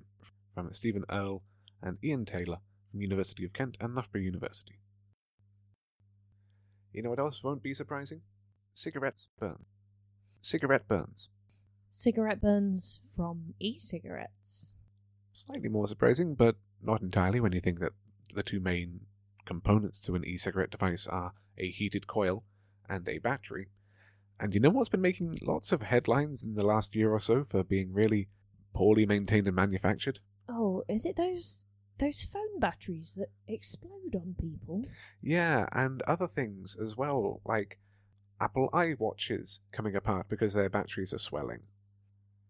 from 0.56 0.74
Stephen 0.74 1.04
Earle 1.12 1.43
and 1.82 1.98
Ian 2.04 2.26
Taylor 2.26 2.60
from 2.92 3.02
University 3.02 3.46
of 3.46 3.54
Kent 3.54 3.78
and 3.80 3.96
Loughborough 3.96 4.22
University. 4.22 4.80
You 6.92 7.02
know 7.02 7.10
what 7.10 7.20
else 7.20 7.44
won't 7.44 7.64
be 7.64 7.74
surprising? 7.74 8.22
Cigarettes 8.74 9.28
burn. 9.40 9.66
Cigarette 10.42 10.88
burns. 10.88 11.30
Cigarette 11.90 12.42
burns 12.42 13.00
from 13.16 13.54
e 13.60 13.78
cigarettes. 13.78 14.76
Slightly 15.34 15.70
more 15.70 15.88
surprising, 15.88 16.36
but 16.36 16.56
not 16.82 17.02
entirely 17.02 17.40
when 17.40 17.52
you 17.52 17.60
think 17.60 17.80
that 17.80 17.94
the 18.34 18.44
two 18.44 18.60
main 18.60 19.02
components 19.46 20.02
to 20.02 20.16
an 20.16 20.26
e 20.26 20.38
cigarette 20.38 20.72
device 20.72 21.08
are 21.08 21.34
a 21.58 21.70
heated 21.70 22.08
coil 22.08 22.44
and 22.90 23.08
a 23.08 23.20
battery. 23.20 23.70
And 24.40 24.54
you 24.54 24.60
know 24.60 24.70
what's 24.70 24.90
been 24.90 25.02
making 25.02 25.40
lots 25.42 25.72
of 25.72 25.84
headlines 25.84 26.44
in 26.44 26.56
the 26.56 26.66
last 26.66 26.96
year 26.96 27.12
or 27.12 27.20
so 27.20 27.46
for 27.46 27.64
being 27.64 27.94
really 27.94 28.28
poorly 28.74 29.06
maintained 29.06 29.48
and 29.48 29.56
manufactured? 29.56 30.20
Oh, 30.47 30.84
is 30.88 31.05
it 31.05 31.15
those 31.15 31.63
those 31.97 32.21
phone 32.21 32.60
batteries 32.60 33.15
that 33.15 33.29
explode 33.47 34.15
on 34.15 34.36
people? 34.39 34.86
Yeah, 35.21 35.67
and 35.71 36.01
other 36.03 36.27
things 36.27 36.75
as 36.81 36.97
well, 36.97 37.41
like 37.45 37.79
Apple 38.39 38.69
iWatches 38.73 39.60
coming 39.71 39.95
apart 39.95 40.27
because 40.27 40.53
their 40.53 40.69
batteries 40.69 41.13
are 41.13 41.19
swelling. 41.19 41.62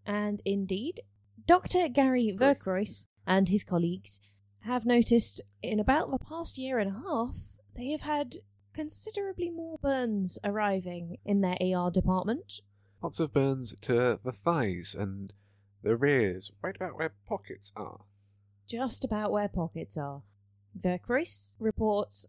And 0.05 0.41
indeed, 0.45 1.01
Dr. 1.45 1.87
Gary. 1.87 2.35
Vercruysse 2.37 3.07
and 3.27 3.49
his 3.49 3.63
colleagues 3.63 4.19
have 4.61 4.85
noticed 4.85 5.41
in 5.61 5.79
about 5.79 6.09
the 6.09 6.17
past 6.17 6.57
year 6.57 6.79
and 6.79 6.89
a 6.89 6.99
half 7.07 7.35
they 7.75 7.91
have 7.91 8.01
had 8.01 8.37
considerably 8.73 9.49
more 9.49 9.77
burns 9.77 10.39
arriving 10.43 11.17
in 11.23 11.41
their 11.41 11.57
AR 11.61 11.91
department. 11.91 12.61
Lots 13.01 13.19
of 13.19 13.33
burns 13.33 13.75
to 13.81 14.19
the 14.23 14.31
thighs 14.31 14.95
and 14.97 15.33
the 15.85 15.95
rears, 15.95 16.51
right 16.63 16.75
about 16.75 16.97
where 16.97 17.13
pockets 17.27 17.71
are. 17.77 18.01
just 18.67 19.05
about 19.05 19.31
where 19.31 19.47
pockets 19.47 19.95
are. 19.95 20.23
Vercruysse 20.77 21.55
reports 21.59 22.25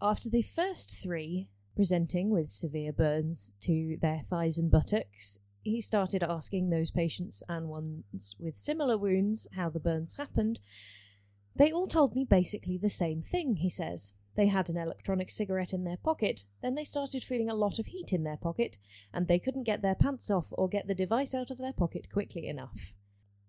after 0.00 0.30
the 0.30 0.42
first 0.42 0.96
three 1.02 1.48
presenting 1.74 2.30
with 2.30 2.50
severe 2.50 2.92
burns 2.92 3.52
to 3.60 3.98
their 4.00 4.22
thighs 4.24 4.58
and 4.58 4.70
buttocks, 4.70 5.40
he 5.62 5.80
started 5.80 6.22
asking 6.22 6.70
those 6.70 6.92
patients 6.92 7.42
and 7.48 7.68
ones 7.68 8.36
with 8.38 8.56
similar 8.56 8.96
wounds 8.96 9.48
how 9.54 9.68
the 9.68 9.80
burns 9.80 10.16
happened. 10.16 10.60
They 11.56 11.72
all 11.72 11.88
told 11.88 12.14
me 12.14 12.24
basically 12.24 12.78
the 12.78 12.88
same 12.88 13.22
thing, 13.22 13.56
he 13.56 13.68
says. 13.68 14.12
They 14.38 14.46
had 14.46 14.70
an 14.70 14.76
electronic 14.76 15.30
cigarette 15.30 15.72
in 15.72 15.82
their 15.82 15.96
pocket, 15.96 16.44
then 16.62 16.76
they 16.76 16.84
started 16.84 17.24
feeling 17.24 17.50
a 17.50 17.56
lot 17.56 17.80
of 17.80 17.86
heat 17.86 18.12
in 18.12 18.22
their 18.22 18.36
pocket, 18.36 18.78
and 19.12 19.26
they 19.26 19.40
couldn't 19.40 19.64
get 19.64 19.82
their 19.82 19.96
pants 19.96 20.30
off 20.30 20.46
or 20.52 20.68
get 20.68 20.86
the 20.86 20.94
device 20.94 21.34
out 21.34 21.50
of 21.50 21.58
their 21.58 21.72
pocket 21.72 22.06
quickly 22.12 22.46
enough. 22.46 22.94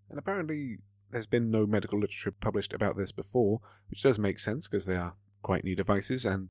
And 0.09 0.17
apparently, 0.17 0.79
there's 1.11 1.27
been 1.27 1.51
no 1.51 1.67
medical 1.67 1.99
literature 1.99 2.31
published 2.31 2.73
about 2.73 2.97
this 2.97 3.11
before, 3.11 3.61
which 3.91 4.01
does 4.01 4.17
make 4.17 4.39
sense 4.39 4.67
because 4.67 4.87
they 4.87 4.95
are 4.95 5.13
quite 5.43 5.63
new 5.63 5.75
devices, 5.75 6.25
and 6.25 6.49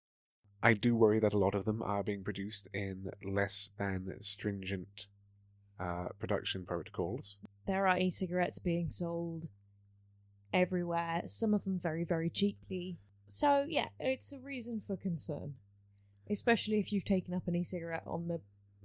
I 0.62 0.74
do 0.74 0.94
worry 0.94 1.18
that 1.18 1.34
a 1.34 1.38
lot 1.38 1.56
of 1.56 1.64
them 1.64 1.82
are 1.82 2.04
being 2.04 2.22
produced 2.22 2.68
in 2.72 3.10
less 3.24 3.70
than 3.76 4.20
stringent 4.20 5.08
uh, 5.80 6.10
production 6.20 6.64
protocols. 6.64 7.38
there 7.66 7.88
are 7.88 7.98
e-cigarettes 7.98 8.60
being 8.60 8.88
sold 8.88 9.48
everywhere 10.52 11.22
some 11.26 11.54
of 11.54 11.64
them 11.64 11.78
very 11.78 12.04
very 12.04 12.30
cheaply 12.30 12.98
so 13.30 13.64
yeah 13.68 13.86
it's 14.00 14.32
a 14.32 14.38
reason 14.38 14.80
for 14.80 14.96
concern 14.96 15.54
especially 16.30 16.78
if 16.80 16.92
you've 16.92 17.04
taken 17.04 17.32
up 17.34 17.46
an 17.46 17.54
e-cigarette 17.56 18.02
on 18.06 18.26
the 18.28 18.40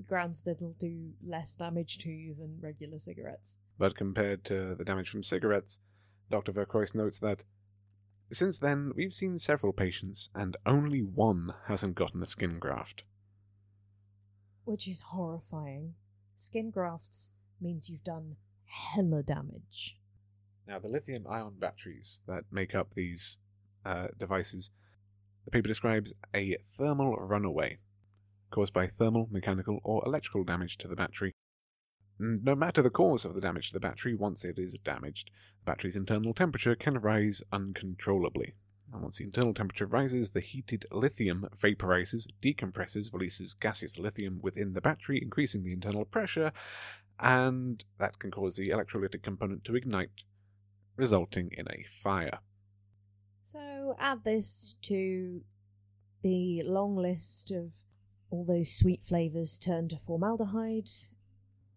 grounds 0.05 0.41
that 0.41 0.57
it'll 0.57 0.73
do 0.79 1.11
less 1.25 1.55
damage 1.55 1.97
to 1.97 2.09
you 2.09 2.33
than 2.35 2.57
regular 2.61 2.99
cigarettes 2.99 3.57
But 3.77 3.95
compared 3.95 4.43
to 4.45 4.75
the 4.75 4.83
damage 4.85 5.09
from 5.09 5.23
cigarettes, 5.23 5.79
Dr. 6.29 6.51
Vercruysse 6.53 6.93
notes 6.95 7.19
that 7.19 7.43
since 8.31 8.57
then 8.59 8.91
we've 8.95 9.13
seen 9.13 9.37
several 9.39 9.73
patients, 9.73 10.29
and 10.33 10.55
only 10.65 11.01
one 11.01 11.53
hasn't 11.67 11.95
gotten 11.95 12.23
a 12.23 12.27
skin 12.27 12.59
graft. 12.59 13.03
which 14.63 14.87
is 14.87 15.01
horrifying 15.11 15.93
skin 16.37 16.71
grafts 16.71 17.31
means 17.61 17.89
you've 17.89 18.03
done 18.03 18.35
hella 18.65 19.21
damage 19.23 19.97
Now, 20.67 20.79
the 20.79 20.87
lithium 20.87 21.25
ion 21.27 21.55
batteries 21.59 22.21
that 22.27 22.45
make 22.51 22.73
up 22.73 22.93
these 22.93 23.37
uh, 23.85 24.07
devices, 24.17 24.69
the 25.45 25.51
paper 25.51 25.67
describes 25.67 26.13
a 26.33 26.57
thermal 26.63 27.15
runaway 27.15 27.77
caused 28.51 28.73
by 28.73 28.87
thermal, 28.87 29.27
mechanical, 29.31 29.79
or 29.83 30.03
electrical 30.05 30.43
damage 30.43 30.77
to 30.77 30.87
the 30.87 30.95
battery. 30.95 31.33
No 32.19 32.55
matter 32.55 32.81
the 32.81 32.91
cause 32.91 33.25
of 33.25 33.33
the 33.33 33.41
damage 33.41 33.69
to 33.69 33.73
the 33.73 33.79
battery, 33.79 34.13
once 34.13 34.45
it 34.45 34.59
is 34.59 34.75
damaged, 34.83 35.31
the 35.59 35.71
battery's 35.71 35.95
internal 35.95 36.33
temperature 36.33 36.75
can 36.75 36.99
rise 36.99 37.41
uncontrollably. 37.51 38.53
And 38.93 39.01
once 39.01 39.17
the 39.17 39.23
internal 39.23 39.55
temperature 39.55 39.87
rises, 39.87 40.29
the 40.29 40.39
heated 40.39 40.85
lithium 40.91 41.47
vaporizes, 41.59 42.27
decompresses, 42.43 43.11
releases 43.11 43.55
gaseous 43.55 43.97
lithium 43.97 44.39
within 44.43 44.73
the 44.73 44.81
battery, 44.81 45.19
increasing 45.19 45.63
the 45.63 45.73
internal 45.73 46.05
pressure, 46.05 46.51
and 47.19 47.83
that 47.97 48.19
can 48.19 48.29
cause 48.29 48.55
the 48.55 48.69
electrolytic 48.69 49.23
component 49.23 49.65
to 49.65 49.75
ignite, 49.75 50.23
resulting 50.95 51.49
in 51.51 51.67
a 51.67 51.83
fire. 51.83 52.39
So 53.43 53.95
add 53.99 54.23
this 54.23 54.75
to 54.83 55.41
the 56.21 56.63
long 56.63 56.95
list 56.95 57.51
of 57.51 57.71
all 58.29 58.45
those 58.45 58.75
sweet 58.75 59.01
flavours 59.01 59.59
turned 59.59 59.91
to 59.91 59.97
formaldehyde. 59.97 60.89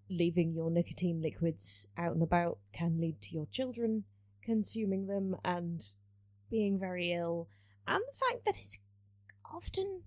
Leaving 0.08 0.54
your 0.54 0.70
nicotine 0.70 1.20
liquids 1.20 1.86
out 1.98 2.12
and 2.12 2.22
about 2.22 2.58
can 2.72 3.00
lead 3.00 3.20
to 3.20 3.34
your 3.34 3.46
children 3.46 4.04
consuming 4.46 5.06
them 5.08 5.36
and 5.44 5.92
being 6.50 6.78
very 6.78 7.12
ill. 7.12 7.48
And 7.86 8.00
the 8.00 8.16
fact 8.16 8.44
that 8.46 8.58
it's 8.58 8.78
often 9.52 10.02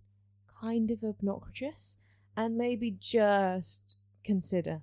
kind 0.62 0.90
of 0.90 1.04
obnoxious, 1.04 1.98
and 2.36 2.58
maybe 2.58 2.92
just 3.00 3.98
consider 4.24 4.82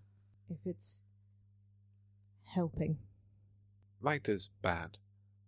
if 0.48 0.58
it's 0.64 1.02
helping. 2.44 2.98
Lighters 4.00 4.50
bad. 4.62 4.98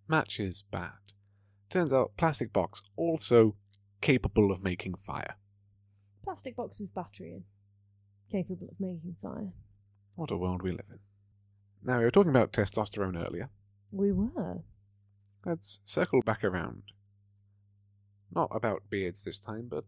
Matches 0.08 0.64
bad. 0.70 1.12
Turns 1.70 1.92
out 1.92 2.16
plastic 2.16 2.52
box 2.52 2.82
also 2.96 3.54
capable 4.00 4.50
of 4.50 4.62
making 4.62 4.94
fire. 4.94 5.36
Plastic 6.24 6.56
box 6.56 6.80
with 6.80 6.94
battery 6.94 7.32
in, 7.32 7.44
capable 8.30 8.68
of 8.70 8.80
making 8.80 9.16
fire. 9.22 9.52
What 10.14 10.30
a 10.30 10.36
world 10.36 10.62
we 10.62 10.70
live 10.72 10.86
in. 10.90 10.98
Now, 11.82 11.98
we 11.98 12.04
were 12.04 12.10
talking 12.10 12.30
about 12.30 12.52
testosterone 12.52 13.24
earlier. 13.24 13.50
We 13.90 14.12
were. 14.12 14.62
Let's 15.44 15.80
circle 15.84 16.22
back 16.22 16.42
around. 16.42 16.82
Not 18.34 18.48
about 18.50 18.90
beards 18.90 19.22
this 19.22 19.38
time, 19.38 19.68
but 19.70 19.84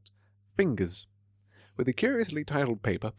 fingers. 0.57 1.07
With 1.77 1.87
the 1.87 1.93
curiously 1.93 2.45
titled 2.45 2.83
paper, 2.83 3.13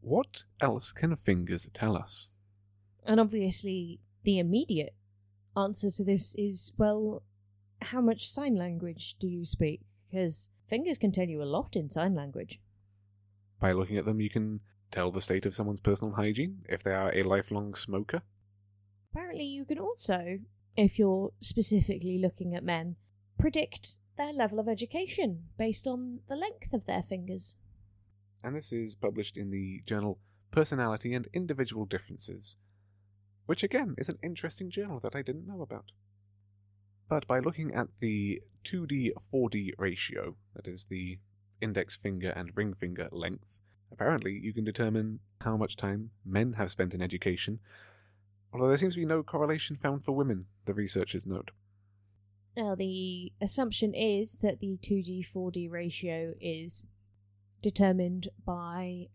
What 0.00 0.44
Else 0.60 0.92
Can 0.92 1.16
Fingers 1.16 1.68
Tell 1.72 1.96
Us? 1.96 2.30
And 3.04 3.20
obviously, 3.20 4.00
the 4.22 4.38
immediate 4.38 4.94
answer 5.56 5.90
to 5.90 6.04
this 6.04 6.34
is 6.36 6.72
well, 6.76 7.22
how 7.84 8.00
much 8.00 8.30
sign 8.30 8.56
language 8.56 9.16
do 9.18 9.26
you 9.26 9.44
speak? 9.44 9.80
Because 10.10 10.50
fingers 10.68 10.98
can 10.98 11.12
tell 11.12 11.28
you 11.28 11.42
a 11.42 11.44
lot 11.44 11.76
in 11.76 11.90
sign 11.90 12.14
language. 12.14 12.60
By 13.60 13.72
looking 13.72 13.96
at 13.96 14.04
them, 14.04 14.20
you 14.20 14.30
can 14.30 14.60
tell 14.90 15.10
the 15.10 15.20
state 15.20 15.46
of 15.46 15.54
someone's 15.54 15.80
personal 15.80 16.14
hygiene, 16.14 16.64
if 16.68 16.82
they 16.82 16.92
are 16.92 17.12
a 17.14 17.22
lifelong 17.22 17.74
smoker. 17.74 18.22
Apparently, 19.12 19.44
you 19.44 19.64
can 19.64 19.78
also, 19.78 20.38
if 20.76 20.98
you're 20.98 21.32
specifically 21.40 22.18
looking 22.18 22.54
at 22.54 22.64
men, 22.64 22.96
predict 23.38 23.98
their 24.16 24.32
level 24.32 24.60
of 24.60 24.68
education 24.68 25.44
based 25.58 25.86
on 25.86 26.20
the 26.28 26.36
length 26.36 26.72
of 26.72 26.86
their 26.86 27.02
fingers. 27.02 27.54
And 28.42 28.54
this 28.54 28.72
is 28.72 28.94
published 28.94 29.36
in 29.36 29.50
the 29.50 29.80
journal 29.86 30.18
Personality 30.50 31.14
and 31.14 31.26
Individual 31.32 31.84
Differences, 31.84 32.56
which 33.46 33.64
again 33.64 33.94
is 33.98 34.08
an 34.08 34.18
interesting 34.22 34.70
journal 34.70 35.00
that 35.00 35.16
I 35.16 35.22
didn't 35.22 35.46
know 35.46 35.62
about. 35.62 35.90
But 37.08 37.26
by 37.26 37.38
looking 37.38 37.74
at 37.74 37.88
the 38.00 38.42
2D 38.64 39.12
4D 39.32 39.72
ratio, 39.78 40.36
that 40.54 40.66
is 40.66 40.86
the 40.88 41.18
index 41.60 41.96
finger 41.96 42.30
and 42.30 42.50
ring 42.54 42.74
finger 42.74 43.08
length, 43.12 43.60
apparently 43.92 44.32
you 44.32 44.52
can 44.52 44.64
determine 44.64 45.20
how 45.40 45.56
much 45.56 45.76
time 45.76 46.10
men 46.24 46.54
have 46.54 46.70
spent 46.70 46.94
in 46.94 47.02
education, 47.02 47.60
although 48.52 48.68
there 48.68 48.78
seems 48.78 48.94
to 48.94 49.00
be 49.00 49.06
no 49.06 49.22
correlation 49.22 49.76
found 49.76 50.04
for 50.04 50.12
women, 50.12 50.46
the 50.64 50.74
researchers 50.74 51.26
note. 51.26 51.50
Now, 52.56 52.74
the 52.74 53.32
assumption 53.40 53.94
is 53.94 54.38
that 54.38 54.60
the 54.60 54.78
2D 54.80 55.26
4D 55.26 55.70
ratio 55.70 56.34
is 56.40 56.86
determined 57.62 58.28
by 58.44 59.08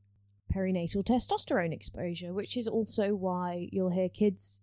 perinatal 0.53 1.05
testosterone 1.05 1.73
exposure, 1.73 2.33
which 2.33 2.57
is 2.57 2.67
also 2.67 3.15
why 3.15 3.69
you'll 3.71 3.91
hear 3.91 4.09
kids 4.09 4.61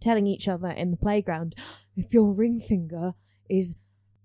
telling 0.00 0.26
each 0.26 0.48
other 0.48 0.68
in 0.68 0.90
the 0.90 0.96
playground 0.96 1.54
if 1.96 2.14
your 2.14 2.32
ring 2.32 2.60
finger 2.60 3.14
is 3.48 3.74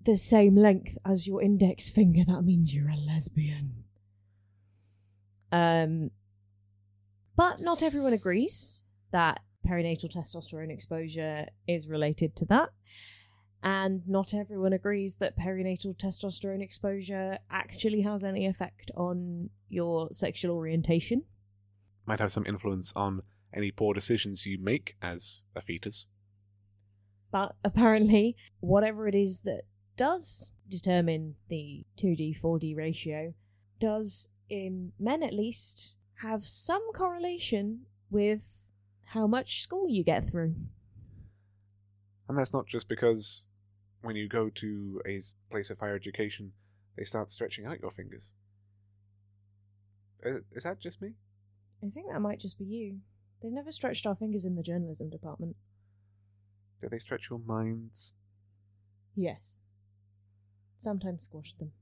the 0.03 0.17
same 0.17 0.55
length 0.55 0.97
as 1.05 1.27
your 1.27 1.41
index 1.41 1.89
finger, 1.89 2.23
that 2.27 2.41
means 2.43 2.73
you're 2.73 2.89
a 2.89 2.95
lesbian. 2.95 3.83
Um, 5.51 6.11
but 7.35 7.61
not 7.61 7.81
everyone 7.81 8.13
agrees 8.13 8.83
that 9.11 9.41
perinatal 9.67 10.13
testosterone 10.13 10.71
exposure 10.71 11.47
is 11.67 11.87
related 11.87 12.35
to 12.37 12.45
that. 12.45 12.69
And 13.63 14.01
not 14.07 14.33
everyone 14.33 14.73
agrees 14.73 15.15
that 15.15 15.37
perinatal 15.37 15.95
testosterone 15.97 16.61
exposure 16.61 17.37
actually 17.49 18.01
has 18.01 18.23
any 18.23 18.45
effect 18.45 18.91
on 18.97 19.49
your 19.69 20.09
sexual 20.11 20.53
orientation. 20.53 21.23
Might 22.05 22.19
have 22.19 22.31
some 22.31 22.45
influence 22.45 22.91
on 22.95 23.21
any 23.55 23.71
poor 23.71 23.93
decisions 23.93 24.45
you 24.45 24.57
make 24.59 24.95
as 25.01 25.43
a 25.55 25.61
fetus. 25.61 26.07
But 27.31 27.55
apparently, 27.63 28.35
whatever 28.59 29.07
it 29.07 29.15
is 29.15 29.39
that 29.39 29.63
does 29.97 30.51
determine 30.67 31.35
the 31.49 31.85
2D 31.97 32.39
4D 32.39 32.75
ratio 32.75 33.33
does, 33.79 34.29
in 34.49 34.91
men 34.99 35.23
at 35.23 35.33
least, 35.33 35.95
have 36.21 36.43
some 36.43 36.81
correlation 36.93 37.81
with 38.09 38.61
how 39.07 39.27
much 39.27 39.61
school 39.61 39.89
you 39.89 40.03
get 40.03 40.29
through. 40.29 40.55
And 42.29 42.37
that's 42.37 42.53
not 42.53 42.67
just 42.67 42.87
because 42.87 43.45
when 44.01 44.15
you 44.15 44.27
go 44.27 44.49
to 44.49 45.01
a 45.07 45.19
place 45.51 45.69
of 45.69 45.79
higher 45.79 45.95
education, 45.95 46.53
they 46.97 47.03
start 47.03 47.29
stretching 47.29 47.65
out 47.65 47.81
your 47.81 47.91
fingers. 47.91 48.31
Uh, 50.25 50.39
Is 50.53 50.63
that 50.63 50.79
just 50.79 51.01
me? 51.01 51.13
I 51.83 51.89
think 51.89 52.11
that 52.11 52.21
might 52.21 52.39
just 52.39 52.57
be 52.57 52.65
you. 52.65 52.99
They've 53.43 53.51
never 53.51 53.73
stretched 53.73 54.07
our 54.07 54.15
fingers 54.15 54.45
in 54.45 54.55
the 54.55 54.63
journalism 54.63 55.09
department. 55.09 55.57
Do 56.81 56.87
they 56.87 56.97
stretch 56.97 57.29
your 57.29 57.39
minds? 57.39 58.13
Yes. 59.15 59.57
Sometimes 60.77 61.25
squash 61.25 61.53
them. 61.59 61.73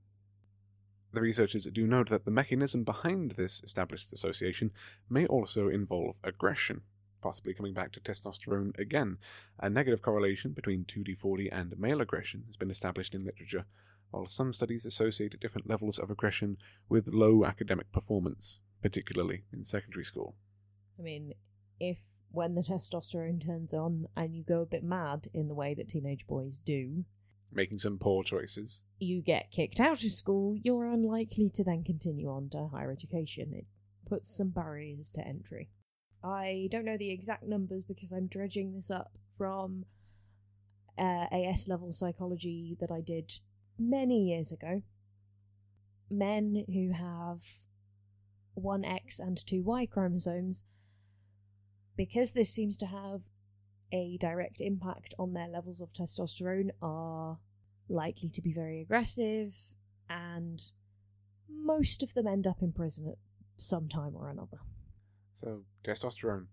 The 1.14 1.22
researchers 1.22 1.66
do 1.66 1.86
note 1.86 2.10
that 2.10 2.26
the 2.26 2.32
mechanism 2.32 2.84
behind 2.84 3.32
this 3.32 3.62
established 3.64 4.12
association 4.12 4.72
may 5.08 5.28
also 5.28 5.68
involve 5.68 6.16
aggression, 6.24 6.82
possibly 7.22 7.54
coming 7.54 7.76
back 7.76 7.92
to 7.92 8.00
testosterone 8.00 8.76
again. 8.80 9.18
A 9.60 9.70
negative 9.70 10.02
correlation 10.02 10.54
between 10.54 10.86
2D 10.86 11.20
4D 11.20 11.50
and 11.52 11.78
male 11.78 12.02
aggression 12.02 12.46
has 12.48 12.58
been 12.58 12.72
established 12.72 13.14
in 13.14 13.24
literature, 13.24 13.66
while 14.10 14.26
some 14.26 14.52
studies 14.52 14.86
associate 14.86 15.40
different 15.40 15.70
levels 15.70 16.00
of 16.00 16.10
aggression 16.10 16.58
with 16.90 17.10
low 17.10 17.46
academic 17.46 17.92
performance, 17.92 18.62
particularly 18.82 19.44
in 19.54 19.64
secondary 19.64 20.04
school. 20.04 20.36
I 20.98 21.04
mean, 21.04 21.34
if 21.82 22.00
when 22.32 22.56
the 22.56 22.62
testosterone 22.70 23.44
turns 23.44 23.74
on 23.74 24.06
and 24.16 24.36
you 24.36 24.44
go 24.44 24.62
a 24.62 24.66
bit 24.66 24.84
mad 24.84 25.28
in 25.34 25.48
the 25.48 25.56
way 25.56 25.74
that 25.74 25.90
teenage 25.90 26.26
boys 26.28 26.60
do, 26.60 27.04
Making 27.54 27.80
some 27.80 27.98
poor 27.98 28.24
choices. 28.24 28.84
you 29.00 29.22
get 29.22 29.52
kicked 29.52 29.82
out 29.82 30.04
of 30.04 30.12
school, 30.14 30.56
you're 30.64 30.86
unlikely 30.86 31.50
to 31.50 31.64
then 31.66 31.84
continue 31.84 32.30
on 32.30 32.50
to 32.52 32.70
higher 32.72 32.92
education. 32.92 33.52
It 33.54 33.66
puts 34.08 34.34
some 34.34 34.50
barriers 34.52 35.12
to 35.14 35.28
entry. 35.28 35.70
I 36.24 36.70
don't 36.72 36.86
know 36.86 36.98
the 36.98 37.12
exact 37.12 37.44
numbers 37.44 37.84
because 37.84 38.14
I'm 38.14 38.28
dredging 38.28 38.74
this 38.74 38.90
up 38.90 39.12
from 39.38 39.84
uh, 40.98 41.26
AS 41.32 41.68
level 41.68 41.92
psychology 41.92 42.78
that 42.80 42.92
I 42.92 43.02
did 43.02 43.34
many 43.78 44.30
years 44.30 44.52
ago. 44.52 44.84
Men 46.10 46.64
who 46.72 46.92
have 46.94 47.42
one 48.54 48.86
X 48.86 49.20
and 49.20 49.44
two 49.46 49.64
Y 49.64 49.88
chromosomes, 49.88 50.64
because 52.06 52.32
this 52.32 52.50
seems 52.50 52.78
to 52.78 52.88
have 52.88 53.22
a 53.92 54.18
direct 54.20 54.60
impact 54.60 55.14
on 55.20 55.34
their 55.34 55.48
levels 55.48 55.82
of 55.82 55.94
testosterone, 55.94 56.72
are 56.82 57.38
likely 57.90 58.28
to 58.28 58.42
be 58.42 58.52
very 58.52 58.82
aggressive, 58.82 59.56
and 60.10 60.64
most 61.48 62.02
of 62.02 62.16
them 62.16 62.26
end 62.26 62.48
up 62.48 62.64
in 62.64 62.72
prison 62.72 63.08
at 63.08 63.20
some 63.56 63.88
time 63.88 64.16
or 64.16 64.30
another. 64.30 64.58
So, 65.34 65.62
testosterone, 65.84 66.48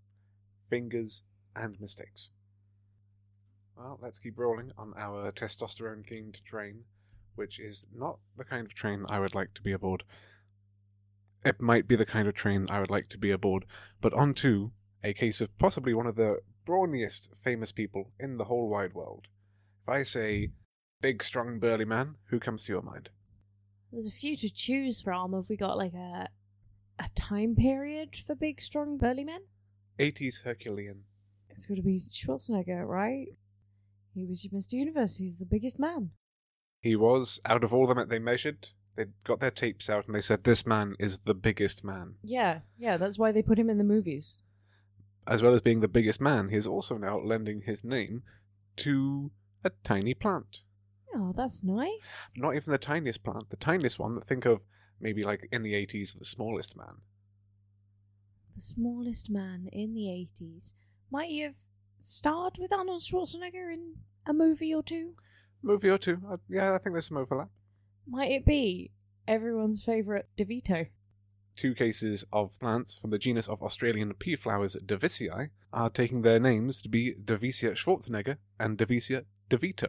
fingers, 0.68 1.22
and 1.56 1.80
mistakes. 1.80 2.28
Well, 3.74 3.98
let's 4.02 4.18
keep 4.18 4.38
rolling 4.38 4.72
on 4.76 4.92
our 4.98 5.32
testosterone 5.32 6.06
themed 6.06 6.44
train, 6.44 6.84
which 7.36 7.58
is 7.58 7.86
not 7.94 8.18
the 8.36 8.44
kind 8.44 8.66
of 8.66 8.74
train 8.74 9.06
I 9.08 9.18
would 9.18 9.34
like 9.34 9.54
to 9.54 9.62
be 9.62 9.72
aboard. 9.72 10.04
It 11.42 11.62
might 11.62 11.88
be 11.88 11.96
the 11.96 12.04
kind 12.04 12.28
of 12.28 12.34
train 12.34 12.66
I 12.68 12.80
would 12.80 12.90
like 12.90 13.08
to 13.08 13.18
be 13.18 13.30
aboard, 13.30 13.64
but 14.02 14.12
on 14.12 14.34
to 14.34 14.72
a 15.02 15.12
case 15.12 15.40
of 15.40 15.56
possibly 15.58 15.94
one 15.94 16.06
of 16.06 16.16
the 16.16 16.38
brawniest 16.66 17.28
famous 17.36 17.72
people 17.72 18.12
in 18.18 18.36
the 18.36 18.44
whole 18.44 18.68
wide 18.68 18.94
world. 18.94 19.26
If 19.82 19.88
I 19.88 20.02
say 20.02 20.50
big, 21.00 21.22
strong, 21.22 21.58
burly 21.58 21.84
man, 21.84 22.16
who 22.26 22.38
comes 22.38 22.64
to 22.64 22.72
your 22.72 22.82
mind? 22.82 23.10
There's 23.92 24.06
a 24.06 24.10
few 24.10 24.36
to 24.36 24.50
choose 24.50 25.00
from. 25.00 25.32
Have 25.32 25.48
we 25.48 25.56
got 25.56 25.78
like 25.78 25.94
a 25.94 26.28
a 26.98 27.08
time 27.14 27.54
period 27.54 28.16
for 28.26 28.34
big, 28.34 28.60
strong, 28.60 28.98
burly 28.98 29.24
men? 29.24 29.42
80s 29.98 30.42
Herculean. 30.42 31.04
It's 31.50 31.66
got 31.66 31.76
to 31.76 31.82
be 31.82 32.00
Schwarzenegger, 32.00 32.86
right? 32.86 33.28
He 34.14 34.24
was 34.24 34.46
Mr. 34.52 34.74
Universe. 34.74 35.16
He's 35.16 35.36
the 35.36 35.44
biggest 35.44 35.78
man. 35.78 36.10
He 36.80 36.96
was, 36.96 37.40
out 37.44 37.64
of 37.64 37.72
all 37.72 37.86
them 37.86 37.98
that 37.98 38.08
they 38.08 38.18
measured, 38.18 38.68
they 38.96 39.06
got 39.24 39.40
their 39.40 39.50
tapes 39.50 39.88
out 39.88 40.06
and 40.06 40.14
they 40.14 40.20
said, 40.20 40.44
This 40.44 40.66
man 40.66 40.94
is 40.98 41.18
the 41.24 41.34
biggest 41.34 41.84
man. 41.84 42.14
Yeah, 42.22 42.60
yeah. 42.76 42.96
That's 42.96 43.18
why 43.18 43.32
they 43.32 43.42
put 43.42 43.58
him 43.58 43.70
in 43.70 43.78
the 43.78 43.84
movies. 43.84 44.42
As 45.28 45.42
well 45.42 45.52
as 45.52 45.60
being 45.60 45.80
the 45.80 45.88
biggest 45.88 46.22
man, 46.22 46.48
he 46.48 46.56
is 46.56 46.66
also 46.66 46.96
now 46.96 47.18
lending 47.18 47.60
his 47.60 47.84
name 47.84 48.22
to 48.76 49.30
a 49.62 49.70
tiny 49.84 50.14
plant. 50.14 50.62
Oh, 51.14 51.34
that's 51.36 51.62
nice. 51.62 52.30
Not 52.34 52.56
even 52.56 52.72
the 52.72 52.78
tiniest 52.78 53.22
plant, 53.22 53.50
the 53.50 53.56
tiniest 53.58 53.98
one 53.98 54.14
that 54.14 54.24
think 54.24 54.46
of 54.46 54.60
maybe 54.98 55.22
like 55.22 55.46
in 55.52 55.62
the 55.62 55.74
80s, 55.74 56.18
the 56.18 56.24
smallest 56.24 56.78
man. 56.78 57.02
The 58.56 58.62
smallest 58.62 59.28
man 59.28 59.68
in 59.70 59.92
the 59.92 60.06
80s. 60.40 60.72
Might 61.10 61.28
he 61.28 61.40
have 61.40 61.56
starred 62.00 62.56
with 62.58 62.72
Arnold 62.72 63.02
Schwarzenegger 63.02 63.70
in 63.70 63.96
a 64.26 64.32
movie 64.32 64.74
or 64.74 64.82
two? 64.82 65.12
Movie 65.62 65.90
or 65.90 65.98
two. 65.98 66.22
Uh, 66.26 66.36
yeah, 66.48 66.74
I 66.74 66.78
think 66.78 66.94
there's 66.94 67.08
some 67.08 67.18
overlap. 67.18 67.50
Might 68.06 68.30
it 68.30 68.46
be 68.46 68.92
everyone's 69.26 69.82
favourite 69.82 70.24
DeVito? 70.38 70.88
Two 71.58 71.74
cases 71.74 72.24
of 72.32 72.56
plants 72.60 72.96
from 72.96 73.10
the 73.10 73.18
genus 73.18 73.48
of 73.48 73.64
Australian 73.64 74.14
pea 74.14 74.36
flowers 74.36 74.76
Daviesia 74.76 75.50
are 75.72 75.90
taking 75.90 76.22
their 76.22 76.38
names 76.38 76.80
to 76.82 76.88
be 76.88 77.14
Daviesia 77.14 77.72
Schwarzenegger 77.72 78.36
and 78.60 78.78
Daviesia 78.78 79.24
devito. 79.50 79.88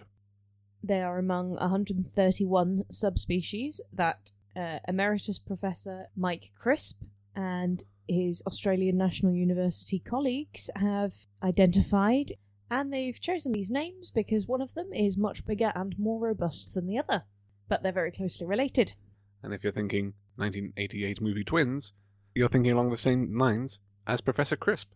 They 0.83 1.03
are 1.03 1.19
among 1.19 1.51
131 1.57 2.85
subspecies 2.89 3.81
that 3.93 4.31
uh, 4.55 4.79
Emeritus 4.87 5.37
Professor 5.37 6.07
Mike 6.15 6.53
Crisp 6.57 7.03
and 7.35 7.83
his 8.07 8.41
Australian 8.47 8.97
National 8.97 9.35
University 9.35 9.99
colleagues 9.99 10.71
have 10.75 11.13
identified, 11.43 12.31
and 12.71 12.91
they've 12.91 13.21
chosen 13.21 13.51
these 13.51 13.69
names 13.69 14.09
because 14.09 14.47
one 14.47 14.63
of 14.63 14.73
them 14.73 14.91
is 14.91 15.17
much 15.17 15.45
bigger 15.45 15.71
and 15.75 15.99
more 15.99 16.19
robust 16.19 16.73
than 16.73 16.87
the 16.87 16.97
other, 16.97 17.25
but 17.67 17.83
they're 17.83 17.91
very 17.91 18.11
closely 18.11 18.47
related. 18.47 18.95
And 19.43 19.53
if 19.53 19.63
you're 19.63 19.71
thinking 19.71 20.15
1988 20.39 21.21
movie 21.21 21.43
Twins, 21.43 21.93
you're 22.33 22.49
thinking 22.49 22.71
along 22.71 22.89
the 22.89 22.97
same 22.97 23.37
lines 23.37 23.79
as 24.07 24.21
Professor 24.21 24.55
Crisp. 24.55 24.91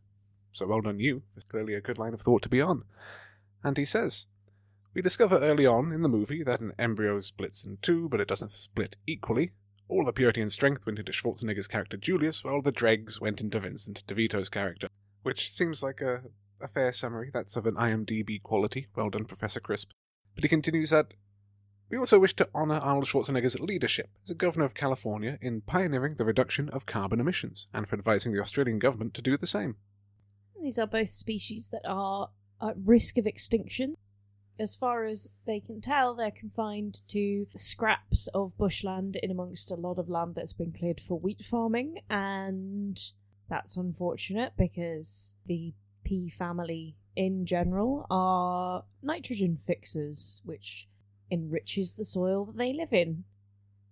So 0.51 0.67
well 0.67 0.81
done 0.81 0.99
you. 0.99 1.23
It's 1.35 1.45
clearly 1.45 1.73
a 1.73 1.81
good 1.81 1.97
line 1.97 2.13
of 2.13 2.21
thought 2.21 2.41
to 2.43 2.49
be 2.49 2.61
on. 2.61 2.83
And 3.63 3.77
he 3.77 3.85
says, 3.85 4.27
We 4.93 5.01
discover 5.01 5.39
early 5.39 5.65
on 5.65 5.91
in 5.91 6.01
the 6.01 6.09
movie 6.09 6.43
that 6.43 6.61
an 6.61 6.73
embryo 6.77 7.19
splits 7.21 7.63
in 7.63 7.77
two, 7.81 8.07
but 8.09 8.21
it 8.21 8.27
doesn't 8.27 8.51
split 8.51 8.95
equally. 9.07 9.51
All 9.87 10.05
the 10.05 10.13
purity 10.13 10.41
and 10.41 10.51
strength 10.51 10.85
went 10.85 10.99
into 10.99 11.11
Schwarzenegger's 11.11 11.67
character 11.67 11.97
Julius, 11.97 12.43
while 12.43 12.61
the 12.61 12.71
dregs 12.71 13.19
went 13.19 13.41
into 13.41 13.59
Vincent 13.59 14.03
DeVito's 14.07 14.49
character. 14.49 14.87
Which 15.23 15.49
seems 15.49 15.83
like 15.83 16.01
a, 16.01 16.21
a 16.61 16.67
fair 16.67 16.91
summary. 16.91 17.29
That's 17.33 17.55
of 17.55 17.65
an 17.65 17.75
IMDb 17.75 18.41
quality. 18.41 18.87
Well 18.95 19.09
done, 19.09 19.25
Professor 19.25 19.59
Crisp. 19.59 19.91
But 20.35 20.43
he 20.43 20.47
continues 20.47 20.89
that 20.91 21.13
We 21.93 21.99
also 21.99 22.17
wish 22.17 22.35
to 22.37 22.49
honour 22.55 22.79
Arnold 22.79 23.05
Schwarzenegger's 23.05 23.59
leadership 23.59 24.09
as 24.23 24.31
a 24.31 24.33
Governor 24.33 24.65
of 24.65 24.73
California 24.73 25.37
in 25.43 25.61
pioneering 25.61 26.15
the 26.15 26.25
reduction 26.25 26.67
of 26.69 26.87
carbon 26.87 27.19
emissions 27.19 27.67
and 27.71 27.87
for 27.87 27.95
advising 27.95 28.33
the 28.33 28.41
Australian 28.41 28.79
government 28.79 29.13
to 29.13 29.21
do 29.21 29.37
the 29.37 29.45
same. 29.45 29.75
These 30.59 30.79
are 30.79 30.87
both 30.87 31.13
species 31.13 31.69
that 31.71 31.83
are 31.85 32.31
at 32.59 32.73
risk 32.83 33.19
of 33.19 33.27
extinction. 33.27 33.95
As 34.57 34.75
far 34.75 35.05
as 35.05 35.29
they 35.45 35.59
can 35.59 35.81
tell, 35.81 36.15
they're 36.15 36.31
confined 36.31 37.01
to 37.09 37.45
scraps 37.55 38.25
of 38.33 38.57
bushland 38.57 39.17
in 39.17 39.29
amongst 39.29 39.69
a 39.69 39.75
lot 39.75 39.99
of 39.99 40.09
land 40.09 40.33
that's 40.33 40.53
been 40.53 40.73
cleared 40.73 40.99
for 40.99 41.19
wheat 41.19 41.45
farming, 41.45 41.99
and 42.09 42.99
that's 43.47 43.77
unfortunate 43.77 44.53
because 44.57 45.35
the 45.45 45.75
pea 46.03 46.31
family 46.31 46.97
in 47.15 47.45
general 47.45 48.07
are 48.09 48.83
nitrogen 49.03 49.57
fixers, 49.57 50.41
which 50.43 50.87
enriches 51.31 51.93
the 51.93 52.05
soil 52.05 52.45
that 52.45 52.57
they 52.57 52.73
live 52.73 52.93
in. 52.93 53.23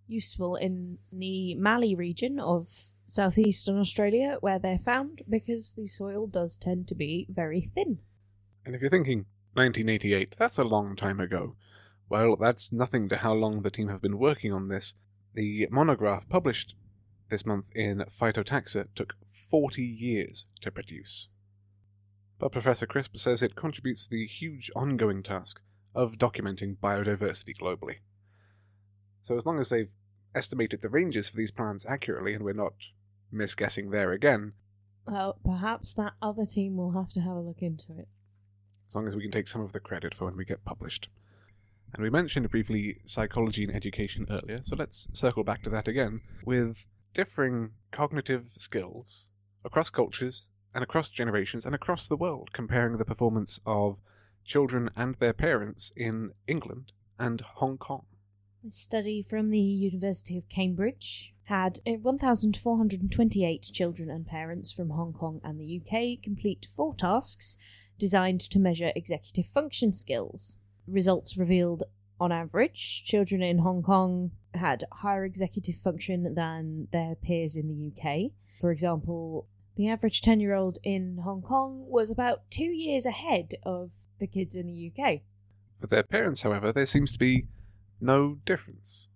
Useful 0.08 0.56
in 0.56 0.98
the 1.12 1.56
Mallee 1.56 1.96
region 1.96 2.40
of 2.40 2.68
southeastern 3.06 3.80
Australia, 3.80 4.38
where 4.42 4.60
they're 4.60 4.78
found 4.78 5.22
because 5.30 5.74
the 5.74 5.86
soil 5.86 6.28
does 6.28 6.58
tend 6.58 6.88
to 6.88 6.96
be 6.96 7.28
very 7.30 7.62
thin. 7.62 8.00
And 8.66 8.76
if 8.76 8.82
you're 8.82 8.90
thinking 8.90 9.26
1988, 9.54 10.36
that's 10.38 10.58
a 10.58 10.64
long 10.64 10.96
time 10.96 11.20
ago. 11.20 11.56
Well, 12.10 12.36
that's 12.36 12.72
nothing 12.72 13.10
to 13.10 13.18
how 13.18 13.34
long 13.34 13.62
the 13.62 13.72
team 13.72 13.88
have 13.88 14.02
been 14.02 14.18
working 14.18 14.52
on 14.54 14.68
this. 14.68 14.94
The 15.34 15.68
monograph 15.72 16.28
published 16.28 16.76
this 17.30 17.46
month 17.46 17.66
in 17.74 18.04
Phytotaxa 18.10 18.88
took 18.96 19.16
40 19.32 19.82
years 19.82 20.48
to 20.62 20.72
produce. 20.72 21.30
But 22.38 22.52
Professor 22.52 22.86
Crisp 22.86 23.18
says 23.18 23.42
it 23.42 23.56
contributes 23.56 24.04
to 24.04 24.10
the 24.10 24.26
huge 24.26 24.70
ongoing 24.76 25.24
task 25.24 25.62
of 25.94 26.14
documenting 26.18 26.78
biodiversity 26.78 27.56
globally. 27.58 27.98
So, 29.22 29.36
as 29.38 29.46
long 29.46 29.60
as 29.60 29.70
they've 29.70 29.90
estimated 30.34 30.82
the 30.82 30.90
ranges 30.90 31.28
for 31.28 31.38
these 31.38 31.52
plants 31.52 31.86
accurately 31.88 32.34
and 32.34 32.44
we're 32.44 32.54
not 32.54 32.74
misguessing 33.32 33.90
there 33.92 34.12
again, 34.12 34.54
Well, 35.06 35.38
perhaps 35.44 35.94
that 35.96 36.14
other 36.22 36.46
team 36.46 36.78
will 36.78 36.92
have 36.92 37.10
to 37.14 37.22
have 37.22 37.36
a 37.36 37.42
look 37.42 37.62
into 37.62 37.92
it. 37.98 38.08
as 38.88 38.96
long 38.96 39.08
as 39.08 39.16
we 39.16 39.22
can 39.22 39.32
take 39.32 39.48
some 39.48 39.62
of 39.62 39.72
the 39.74 39.80
credit 39.80 40.14
for 40.14 40.26
when 40.26 40.36
we 40.38 40.46
get 40.46 40.66
published. 40.66 41.10
And 41.94 42.02
we 42.04 42.10
mentioned 42.10 42.50
briefly 42.50 43.00
psychology 43.06 43.64
and 43.66 43.76
education 43.76 44.26
earlier, 44.30 44.60
so 44.64 44.76
let's 44.78 45.08
circle 45.14 45.44
back 45.44 45.62
to 45.64 45.70
that 45.72 45.88
again 45.90 46.22
with 46.46 46.86
differing 47.14 47.72
cognitive 47.92 48.52
skills 48.56 49.30
across 49.66 49.90
cultures 49.90 50.48
and 50.74 50.84
across 50.84 51.10
generations 51.10 51.66
and 51.66 51.76
across 51.76 52.08
the 52.08 52.16
world, 52.16 52.52
comparing 52.54 52.98
the 52.98 53.04
performance 53.06 53.60
of 53.66 54.00
children 54.46 54.90
and 54.96 55.16
their 55.16 55.34
parents 55.34 55.92
in 55.96 56.32
England 56.48 56.92
and 57.20 57.42
Hong 57.42 57.78
Kong. 57.78 58.06
A 58.68 58.72
study 58.72 59.22
from 59.22 59.50
the 59.50 59.60
University 59.60 60.38
of 60.38 60.48
Cambridge 60.50 61.34
had 61.46 61.80
uh, 61.88 61.94
1,428 61.94 63.70
children 63.74 64.10
and 64.10 64.26
parents 64.26 64.72
from 64.72 64.92
Hong 64.92 65.14
Kong 65.14 65.42
and 65.44 65.60
the 65.60 65.82
UK 65.82 66.22
complete 66.24 66.68
four 66.76 66.96
tasks 66.96 67.58
designed 67.98 68.40
to 68.42 68.60
measure 68.60 68.92
executive 68.96 69.48
function 69.48 69.94
skills. 69.94 70.58
Results 70.88 71.38
revealed, 71.38 71.84
on 72.20 72.32
average, 72.32 73.04
children 73.04 73.42
in 73.42 73.60
Hong 73.60 73.84
Kong 73.84 74.32
had 74.54 74.86
higher 74.92 75.26
executive 75.26 75.78
function 75.78 76.34
than 76.36 76.88
their 76.92 77.16
peers 77.16 77.56
in 77.56 77.68
the 77.68 77.92
UK. 77.92 78.32
For 78.60 78.72
example, 78.72 79.48
the 79.76 79.88
average 79.88 80.22
10 80.22 80.40
year 80.40 80.54
old 80.54 80.78
in 80.84 81.20
Hong 81.24 81.42
Kong 81.42 81.86
was 81.88 82.10
about 82.10 82.50
two 82.52 82.72
years 82.72 83.06
ahead 83.06 83.56
of 83.64 83.92
the 84.22 84.28
kids 84.28 84.56
in 84.56 84.68
the 84.68 84.92
UK. 84.96 85.22
For 85.82 85.88
their 85.88 86.04
parents, 86.04 86.44
however, 86.44 86.72
there 86.72 86.86
seems 86.86 87.12
to 87.12 87.20
be 87.20 87.48
no 88.00 88.38
difference, 88.46 89.10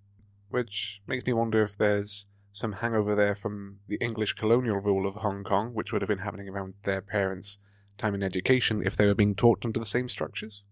which 0.49 1.01
makes 1.07 1.25
me 1.25 1.31
wonder 1.31 1.63
if 1.63 1.77
there's 1.77 2.25
some 2.51 2.73
hangover 2.73 3.15
there 3.15 3.35
from 3.35 3.77
the 3.87 3.97
English 4.01 4.33
colonial 4.33 4.79
rule 4.81 5.07
of 5.07 5.15
Hong 5.15 5.43
Kong, 5.43 5.73
which 5.73 5.93
would 5.93 6.01
have 6.01 6.09
been 6.09 6.19
happening 6.19 6.49
around 6.49 6.73
their 6.83 7.01
parents' 7.01 7.59
time 7.97 8.15
in 8.15 8.23
education 8.23 8.81
if 8.85 8.97
they 8.97 9.05
were 9.05 9.15
being 9.15 9.35
taught 9.35 9.63
under 9.63 9.79
the 9.79 9.85
same 9.85 10.09
structures. 10.09 10.63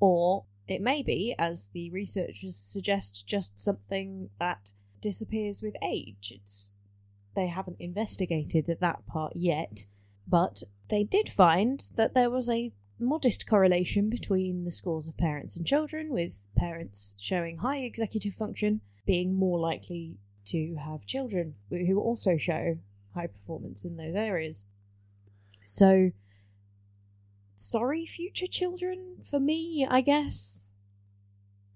Or 0.00 0.44
it 0.66 0.80
may 0.80 1.02
be, 1.02 1.34
as 1.38 1.68
the 1.72 1.90
researchers 1.90 2.56
suggest, 2.56 3.26
just 3.26 3.58
something 3.58 4.30
that 4.40 4.72
disappears 5.00 5.62
with 5.62 5.74
age. 5.82 6.32
It's 6.34 6.72
they 7.34 7.48
haven't 7.48 7.76
investigated 7.80 8.66
that 8.80 9.06
part 9.06 9.36
yet, 9.36 9.86
but 10.26 10.62
they 10.88 11.04
did 11.04 11.28
find 11.28 11.84
that 11.96 12.14
there 12.14 12.30
was 12.30 12.48
a 12.48 12.72
modest 12.98 13.46
correlation 13.46 14.08
between 14.08 14.64
the 14.64 14.70
scores 14.70 15.08
of 15.08 15.16
parents 15.16 15.56
and 15.56 15.66
children, 15.66 16.10
with 16.10 16.42
parents 16.56 17.14
showing 17.18 17.58
high 17.58 17.78
executive 17.78 18.34
function 18.34 18.80
being 19.04 19.34
more 19.34 19.58
likely 19.58 20.16
to 20.46 20.76
have 20.76 21.06
children 21.06 21.54
who 21.70 22.00
also 22.00 22.36
show 22.36 22.78
high 23.14 23.26
performance 23.26 23.84
in 23.84 23.96
those 23.96 24.14
areas. 24.14 24.66
So, 25.64 26.12
sorry, 27.54 28.06
future 28.06 28.46
children, 28.46 29.16
for 29.22 29.40
me, 29.40 29.86
I 29.88 30.00
guess. 30.00 30.72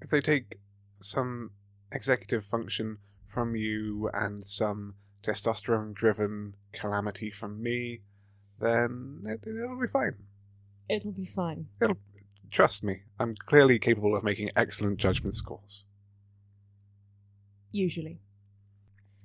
If 0.01 0.11
they 0.11 0.21
take 0.21 0.59
some 1.01 1.51
executive 1.93 2.45
function 2.45 2.99
from 3.27 3.57
you 3.57 4.09
and 4.15 4.45
some 4.45 4.95
testosterone 5.23 5.95
driven 5.95 6.55
calamity 6.73 7.31
from 7.31 7.63
me, 7.63 8.01
then 8.61 9.23
it, 9.27 9.47
it'll 9.47 9.81
be 9.81 9.87
fine. 9.87 10.15
It'll 10.91 11.13
be 11.13 11.27
fine. 11.27 11.67
It'll, 11.81 11.97
Trust 12.51 12.83
me, 12.83 13.03
I'm 13.21 13.37
clearly 13.37 13.79
capable 13.79 14.17
of 14.17 14.25
making 14.25 14.51
excellent 14.57 14.99
judgment 14.99 15.37
scores. 15.37 15.85
Usually. 17.71 18.19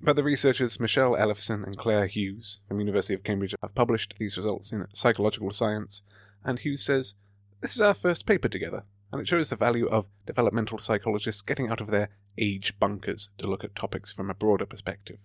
But 0.00 0.14
the 0.14 0.22
researchers 0.22 0.78
Michelle 0.78 1.16
Ellefson 1.16 1.64
and 1.64 1.76
Claire 1.76 2.06
Hughes 2.06 2.60
from 2.68 2.78
University 2.78 3.14
of 3.14 3.24
Cambridge 3.24 3.56
have 3.62 3.74
published 3.74 4.14
these 4.18 4.36
results 4.36 4.70
in 4.70 4.86
Psychological 4.94 5.50
Science, 5.50 6.02
and 6.44 6.60
Hughes 6.60 6.84
says, 6.84 7.14
This 7.60 7.74
is 7.74 7.80
our 7.80 7.94
first 7.94 8.26
paper 8.26 8.48
together, 8.48 8.84
and 9.10 9.20
it 9.20 9.26
shows 9.26 9.48
the 9.48 9.56
value 9.56 9.88
of 9.88 10.06
developmental 10.24 10.78
psychologists 10.78 11.42
getting 11.42 11.68
out 11.68 11.80
of 11.80 11.90
their 11.90 12.10
age 12.38 12.78
bunkers 12.78 13.30
to 13.38 13.48
look 13.48 13.64
at 13.64 13.74
topics 13.74 14.12
from 14.12 14.30
a 14.30 14.34
broader 14.34 14.66
perspective. 14.66 15.18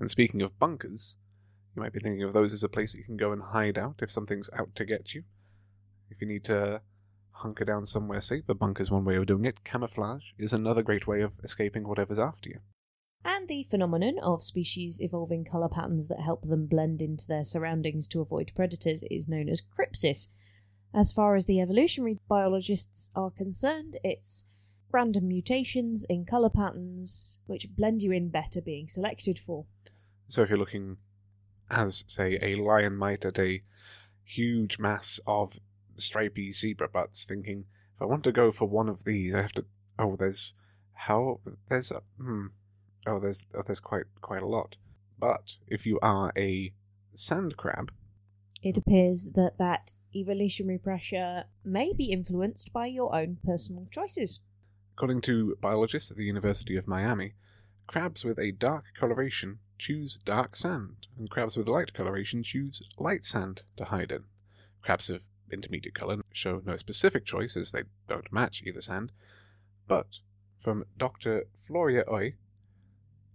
And 0.00 0.10
speaking 0.10 0.40
of 0.40 0.58
bunkers, 0.58 1.16
you 1.74 1.82
might 1.82 1.92
be 1.92 2.00
thinking 2.00 2.22
of 2.22 2.32
those 2.32 2.54
as 2.54 2.64
a 2.64 2.68
place 2.70 2.94
you 2.94 3.04
can 3.04 3.18
go 3.18 3.32
and 3.32 3.42
hide 3.42 3.76
out 3.76 3.96
if 4.00 4.10
something's 4.10 4.48
out 4.58 4.74
to 4.76 4.86
get 4.86 5.12
you. 5.12 5.24
If 6.10 6.20
you 6.20 6.26
need 6.26 6.44
to 6.44 6.80
hunker 7.30 7.64
down 7.64 7.86
somewhere 7.86 8.20
safe, 8.20 8.48
a 8.48 8.54
bunker's 8.54 8.90
one 8.90 9.04
way 9.04 9.16
of 9.16 9.26
doing 9.26 9.44
it. 9.44 9.64
Camouflage 9.64 10.32
is 10.38 10.52
another 10.52 10.82
great 10.82 11.06
way 11.06 11.20
of 11.20 11.32
escaping 11.44 11.86
whatever's 11.86 12.18
after 12.18 12.48
you. 12.48 12.60
And 13.24 13.48
the 13.48 13.64
phenomenon 13.64 14.18
of 14.22 14.42
species 14.42 15.00
evolving 15.00 15.44
colour 15.44 15.68
patterns 15.68 16.08
that 16.08 16.20
help 16.20 16.48
them 16.48 16.66
blend 16.66 17.02
into 17.02 17.26
their 17.26 17.44
surroundings 17.44 18.06
to 18.08 18.20
avoid 18.20 18.52
predators 18.54 19.02
is 19.10 19.28
known 19.28 19.48
as 19.48 19.60
crypsis. 19.60 20.28
As 20.94 21.12
far 21.12 21.34
as 21.34 21.44
the 21.46 21.60
evolutionary 21.60 22.20
biologists 22.28 23.10
are 23.14 23.30
concerned, 23.30 23.96
it's 24.02 24.44
random 24.92 25.28
mutations 25.28 26.06
in 26.08 26.24
colour 26.24 26.48
patterns 26.48 27.40
which 27.46 27.74
blend 27.76 28.02
you 28.02 28.12
in 28.12 28.30
better 28.30 28.62
being 28.62 28.88
selected 28.88 29.38
for. 29.38 29.66
So 30.28 30.42
if 30.42 30.48
you're 30.48 30.58
looking, 30.58 30.98
as 31.68 32.04
say, 32.06 32.38
a 32.40 32.54
lion 32.54 32.96
might 32.96 33.24
at 33.24 33.38
a 33.38 33.62
huge 34.24 34.78
mass 34.78 35.20
of 35.26 35.58
stripy 35.98 36.52
zebra 36.52 36.88
butts, 36.88 37.24
thinking, 37.24 37.64
if 37.94 38.02
I 38.02 38.04
want 38.06 38.24
to 38.24 38.32
go 38.32 38.52
for 38.52 38.68
one 38.68 38.88
of 38.88 39.04
these, 39.04 39.34
I 39.34 39.42
have 39.42 39.52
to. 39.52 39.64
Oh, 39.98 40.16
there's 40.16 40.54
how 40.92 41.40
there's 41.68 41.90
a, 41.90 42.02
hmm. 42.18 42.46
Oh, 43.06 43.18
there's 43.20 43.46
oh, 43.54 43.62
there's 43.64 43.80
quite 43.80 44.04
quite 44.20 44.42
a 44.42 44.46
lot. 44.48 44.76
But 45.18 45.56
if 45.66 45.86
you 45.86 45.98
are 46.00 46.32
a 46.36 46.72
sand 47.14 47.56
crab, 47.56 47.92
It 48.62 48.76
appears 48.76 49.30
that 49.34 49.58
that 49.58 49.92
evolutionary 50.14 50.78
pressure 50.78 51.44
may 51.64 51.92
be 51.92 52.10
influenced 52.12 52.72
by 52.72 52.86
your 52.86 53.14
own 53.14 53.38
personal 53.44 53.86
choices. 53.90 54.40
according 54.94 55.20
to 55.22 55.56
biologists 55.60 56.10
at 56.10 56.16
the 56.16 56.24
University 56.24 56.74
of 56.76 56.86
Miami, 56.88 57.34
crabs 57.86 58.24
with 58.24 58.38
a 58.38 58.52
dark 58.52 58.84
coloration 58.98 59.58
choose 59.78 60.16
dark 60.16 60.56
sand, 60.56 61.06
and 61.18 61.30
crabs 61.30 61.56
with 61.56 61.68
light 61.68 61.92
coloration 61.92 62.42
choose 62.42 62.82
light 62.98 63.24
sand 63.24 63.62
to 63.76 63.84
hide 63.84 64.10
in. 64.10 64.24
Crabs 64.82 65.10
of 65.10 65.20
intermediate 65.50 65.94
color 65.94 66.18
show 66.32 66.62
no 66.64 66.76
specific 66.76 67.24
choice 67.24 67.56
as 67.56 67.70
they 67.70 67.82
don't 68.08 68.32
match 68.32 68.62
either 68.64 68.80
sand, 68.80 69.12
but 69.86 70.18
from 70.58 70.84
Dr. 70.96 71.46
Floria 71.68 72.04
Oy, 72.10 72.34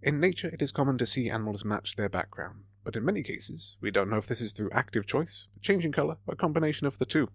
in 0.02 0.20
nature 0.20 0.48
it 0.48 0.62
is 0.62 0.72
common 0.72 0.98
to 0.98 1.06
see 1.06 1.30
animals 1.30 1.64
match 1.64 1.96
their 1.96 2.08
background, 2.08 2.64
but 2.84 2.96
in 2.96 3.04
many 3.04 3.22
cases 3.22 3.76
we 3.80 3.90
don't 3.90 4.10
know 4.10 4.18
if 4.18 4.26
this 4.26 4.40
is 4.40 4.52
through 4.52 4.70
active 4.72 5.06
choice, 5.06 5.46
changing 5.60 5.92
color, 5.92 6.18
or 6.26 6.34
a 6.34 6.36
combination 6.36 6.86
of 6.86 6.98
the 6.98 7.06
two. 7.06 7.28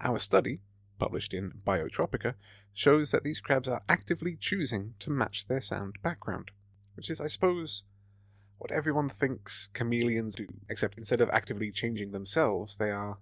Our 0.00 0.18
study, 0.18 0.60
published 0.98 1.34
in 1.34 1.52
Biotropica, 1.64 2.34
shows 2.72 3.10
that 3.10 3.24
these 3.24 3.40
crabs 3.40 3.68
are 3.68 3.82
actively 3.88 4.36
choosing 4.38 4.94
to 5.00 5.10
match 5.10 5.46
their 5.46 5.60
sound 5.60 5.96
background, 6.02 6.50
which 6.94 7.10
is, 7.10 7.20
I 7.20 7.26
suppose, 7.26 7.82
what 8.58 8.72
everyone 8.72 9.08
thinks 9.08 9.68
chameleons 9.74 10.34
do, 10.34 10.46
except 10.68 10.98
instead 10.98 11.20
of 11.20 11.30
actively 11.30 11.70
changing 11.70 12.12
themselves, 12.12 12.76
they 12.76 12.90
are 12.90 13.18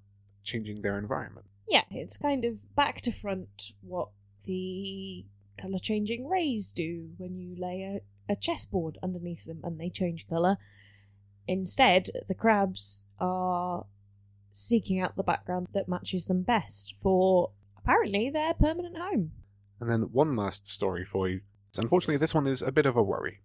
changing 0.48 0.82
their 0.82 0.98
environment. 0.98 1.46
Yeah, 1.68 1.84
it's 1.90 2.16
kind 2.16 2.44
of 2.44 2.74
back 2.74 3.02
to 3.02 3.12
front 3.12 3.72
what 3.82 4.08
the 4.46 5.26
colour 5.58 5.78
changing 5.78 6.26
rays 6.26 6.72
do 6.72 7.10
when 7.18 7.38
you 7.38 7.54
lay 7.56 7.82
a, 8.28 8.32
a 8.32 8.36
chessboard 8.36 8.98
underneath 9.02 9.44
them 9.44 9.60
and 9.62 9.78
they 9.78 9.90
change 9.90 10.26
colour. 10.28 10.56
Instead, 11.46 12.10
the 12.26 12.34
crabs 12.34 13.06
are 13.20 13.84
seeking 14.50 15.00
out 15.00 15.16
the 15.16 15.22
background 15.22 15.68
that 15.72 15.88
matches 15.88 16.26
them 16.26 16.42
best 16.42 16.94
for 17.00 17.50
apparently 17.76 18.30
their 18.30 18.54
permanent 18.54 18.96
home. 18.96 19.32
And 19.80 19.90
then 19.90 20.12
one 20.12 20.34
last 20.34 20.66
story 20.66 21.04
for 21.04 21.28
you. 21.28 21.42
So 21.72 21.82
unfortunately, 21.82 22.16
this 22.16 22.34
one 22.34 22.46
is 22.46 22.62
a 22.62 22.72
bit 22.72 22.86
of 22.86 22.96
a 22.96 23.02
worry. 23.02 23.40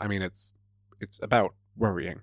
I 0.00 0.08
mean, 0.08 0.22
it's 0.22 0.54
it's 1.00 1.20
about 1.22 1.54
worrying. 1.76 2.22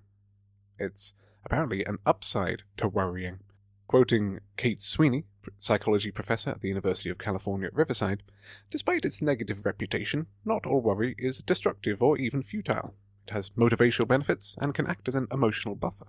It's 0.78 1.13
apparently 1.45 1.86
an 1.86 1.99
upside 2.05 2.63
to 2.78 2.88
worrying. 2.88 3.39
Quoting 3.88 4.42
Kate 4.58 4.82
Sweeny, 4.82 5.24
psychology 5.58 6.12
professor 6.12 6.50
at 6.50 6.60
the 6.60 6.68
University 6.68 7.10
of 7.10 7.18
California 7.18 7.68
at 7.68 7.74
Riverside, 7.74 8.22
despite 8.70 9.06
its 9.06 9.22
negative 9.22 9.66
reputation, 9.66 10.28
not 10.44 10.66
all 10.66 10.82
worry 10.82 11.16
is 11.18 11.40
destructive 11.40 12.04
or 12.04 12.18
even 12.18 12.44
futile. 12.44 12.96
It 13.28 13.34
has 13.34 13.52
motivational 13.52 14.08
benefits 14.08 14.58
and 14.60 14.74
can 14.74 14.88
act 14.88 15.08
as 15.08 15.16
an 15.16 15.28
emotional 15.32 15.76
buffer. 15.76 16.08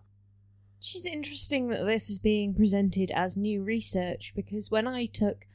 It's 0.80 1.06
interesting 1.06 1.68
that 1.68 1.84
this 1.84 2.10
is 2.10 2.18
being 2.18 2.54
presented 2.54 3.12
as 3.12 3.36
new 3.36 3.62
research 3.62 4.32
because 4.34 4.70
when 4.70 4.86
I 4.88 5.06
took 5.06 5.46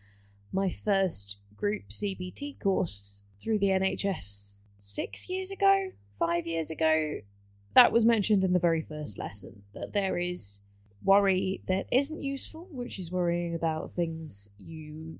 my 0.52 0.70
first 0.70 1.40
group 1.58 1.90
CBT 1.90 2.60
course 2.60 3.22
through 3.42 3.60
the 3.60 3.68
NHS 3.68 4.60
six 4.78 5.30
years 5.30 5.52
ago, 5.52 5.92
five 6.20 6.46
years 6.46 6.72
ago, 6.72 7.20
that 7.74 7.92
was 7.92 8.06
mentioned 8.06 8.44
in 8.44 8.54
the 8.54 8.60
very 8.60 8.82
first 8.82 9.18
lesson 9.18 9.64
that 9.74 9.94
there 9.94 10.18
is 10.18 10.62
worry 11.04 11.62
that 11.68 11.88
isn't 11.92 12.22
useful, 12.22 12.68
which 12.72 13.00
is 13.00 13.12
worrying 13.12 13.56
about 13.56 13.94
things 13.96 14.50
you 14.58 15.20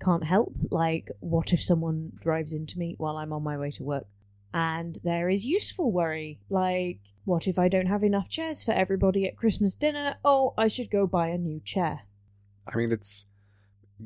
can't 0.00 0.24
help, 0.24 0.54
like 0.70 1.10
what 1.20 1.52
if 1.52 1.62
someone 1.62 2.12
drives 2.20 2.52
into 2.52 2.78
me 2.78 2.94
while 2.98 3.16
I'm 3.16 3.32
on 3.32 3.42
my 3.42 3.58
way 3.58 3.70
to 3.72 3.84
work? 3.84 4.06
And 4.52 4.98
there 5.04 5.28
is 5.28 5.46
useful 5.46 5.92
worry, 5.92 6.40
like 6.48 7.00
what 7.24 7.46
if 7.46 7.58
I 7.58 7.68
don't 7.68 7.86
have 7.86 8.02
enough 8.02 8.28
chairs 8.28 8.64
for 8.64 8.72
everybody 8.72 9.26
at 9.26 9.36
Christmas 9.36 9.76
dinner? 9.76 10.16
Oh, 10.24 10.54
I 10.58 10.68
should 10.68 10.90
go 10.90 11.06
buy 11.06 11.28
a 11.28 11.38
new 11.38 11.60
chair. 11.60 12.02
I 12.66 12.76
mean, 12.76 12.92
it's 12.92 13.30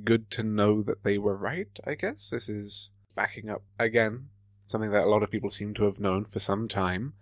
good 0.04 0.30
to 0.32 0.42
know 0.42 0.82
that 0.82 1.04
they 1.04 1.18
were 1.18 1.36
right, 1.36 1.78
I 1.86 1.94
guess. 1.94 2.28
This 2.30 2.48
is 2.48 2.90
backing 3.14 3.48
up, 3.48 3.62
again, 3.78 4.28
something 4.66 4.90
that 4.90 5.04
a 5.04 5.10
lot 5.10 5.22
of 5.22 5.30
people 5.30 5.50
seem 5.50 5.72
to 5.74 5.84
have 5.84 6.00
known 6.00 6.24
for 6.24 6.40
some 6.40 6.68
time 6.68 7.14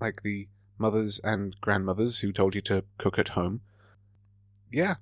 like 0.00 0.22
the 0.22 0.48
mothers 0.78 1.20
and 1.24 1.56
grandmothers 1.60 2.20
who 2.20 2.32
told 2.32 2.54
you 2.54 2.60
to 2.62 2.84
cook 2.98 3.18
at 3.18 3.28
home. 3.30 3.60
Yeah, 4.70 4.96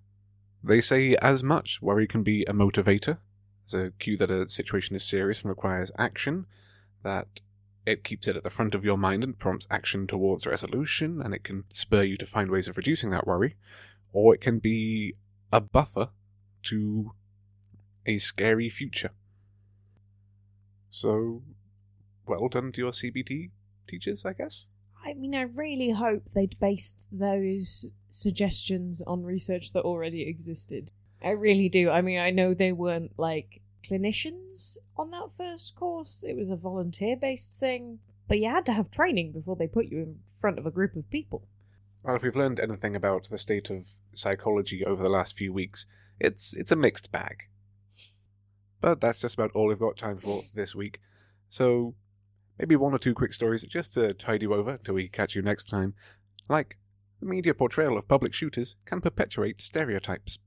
they 0.63 0.81
say 0.81 1.17
as 1.17 1.43
much. 1.43 1.81
Worry 1.83 2.07
can 2.07 2.23
be 2.23 2.45
a 2.45 2.53
motivator, 2.53 3.19
as 3.67 3.75
a 3.75 3.91
cue 3.99 4.17
that 4.19 4.31
a 4.31 4.49
situation 4.49 4.97
is 4.97 5.05
serious 5.05 5.43
and 5.43 5.49
requires 5.49 5.91
action, 5.99 6.47
that 7.03 7.41
it 7.87 8.05
keeps 8.05 8.27
it 8.27 8.37
at 8.37 8.45
the 8.45 8.51
front 8.51 8.75
of 8.75 8.85
your 8.85 8.97
mind 8.97 9.23
and 9.23 9.39
prompts 9.39 9.67
action 9.71 10.07
towards 10.07 10.47
resolution, 10.47 11.21
and 11.21 11.35
it 11.35 11.45
can 11.45 11.65
spur 11.69 12.03
you 12.03 12.17
to 12.17 12.27
find 12.27 12.51
ways 12.51 12.69
of 12.69 12.77
reducing 12.77 13.11
that 13.11 13.27
worry, 13.27 13.57
or 14.13 14.35
it 14.35 14.41
can 14.41 14.59
be 14.59 15.15
a 15.53 15.61
buffer 15.61 16.11
to 16.63 17.13
a 18.07 18.19
scary 18.19 18.71
future. 18.71 19.11
So, 20.89 21.43
well 22.27 22.49
done 22.49 22.73
to 22.73 22.81
your 22.81 22.93
CBT 22.93 23.51
teachers, 23.87 24.25
I 24.25 24.33
guess. 24.33 24.69
I 25.05 25.15
mean, 25.15 25.35
I 25.35 25.43
really 25.43 25.91
hope 25.91 26.23
they'd 26.35 26.59
based 26.59 27.07
those 27.13 27.87
suggestions 28.09 29.03
on 29.03 29.23
research 29.23 29.73
that 29.73 29.83
already 29.83 30.23
existed. 30.23 30.93
I 31.23 31.31
really 31.31 31.69
do. 31.69 31.91
I 31.91 32.01
mean, 32.01 32.19
I 32.19 32.31
know 32.31 32.55
they 32.55 32.73
weren't 32.73 33.13
like 33.19 33.61
clinicians 33.85 34.79
on 34.97 35.11
that 35.11 35.31
first 35.37 35.75
course, 35.75 36.25
it 36.27 36.37
was 36.37 36.51
a 36.51 36.57
volunteer 36.57 37.17
based 37.17 37.59
thing, 37.59 37.99
but 38.29 38.39
you 38.39 38.49
had 38.49 38.67
to 38.67 38.73
have 38.73 38.91
training 38.91 39.33
before 39.33 39.57
they 39.57 39.67
put 39.67 39.87
you 39.87 39.99
in 39.99 40.21
front 40.39 40.59
of 40.59 40.67
a 40.67 40.71
group 40.71 40.97
of 40.97 41.11
people. 41.11 41.47
Well, 42.05 42.17
if 42.17 42.23
we've 42.23 42.37
learned 42.37 42.61
anything 42.61 42.95
about 42.95 43.29
the 43.31 43.39
state 43.39 43.71
of 43.71 43.89
psychology 44.13 44.85
over 44.85 45.03
the 45.03 45.11
last 45.11 45.37
few 45.37 45.53
weeks, 45.53 45.87
it's 46.21 46.55
it's 46.55 46.73
a 46.73 46.77
mixed 46.77 47.11
bag. 47.11 47.45
But 48.81 49.01
that's 49.01 49.21
just 49.21 49.35
about 49.35 49.53
all 49.55 49.67
we've 49.67 49.79
got 49.79 49.97
time 49.97 50.19
for 50.19 50.43
this 50.55 50.75
week. 50.75 51.01
So 51.49 51.95
Maybe 52.59 52.77
one 52.77 52.95
or 52.95 52.99
two 52.99 53.15
quick 53.15 53.33
stories 53.33 53.65
just 53.65 53.95
to 53.95 54.15
tide 54.15 54.43
you 54.43 54.55
over 54.55 54.79
till 54.79 54.95
we 54.95 55.09
catch 55.09 55.35
you 55.35 55.43
next 55.43 55.69
time. 55.69 55.95
Like, 56.49 56.79
the 57.21 57.27
media 57.27 57.55
portrayal 57.55 57.99
of 57.99 58.09
public 58.09 58.35
shooters 58.35 58.77
can 58.85 59.01
perpetuate 59.01 59.61
stereotypes. 59.61 60.39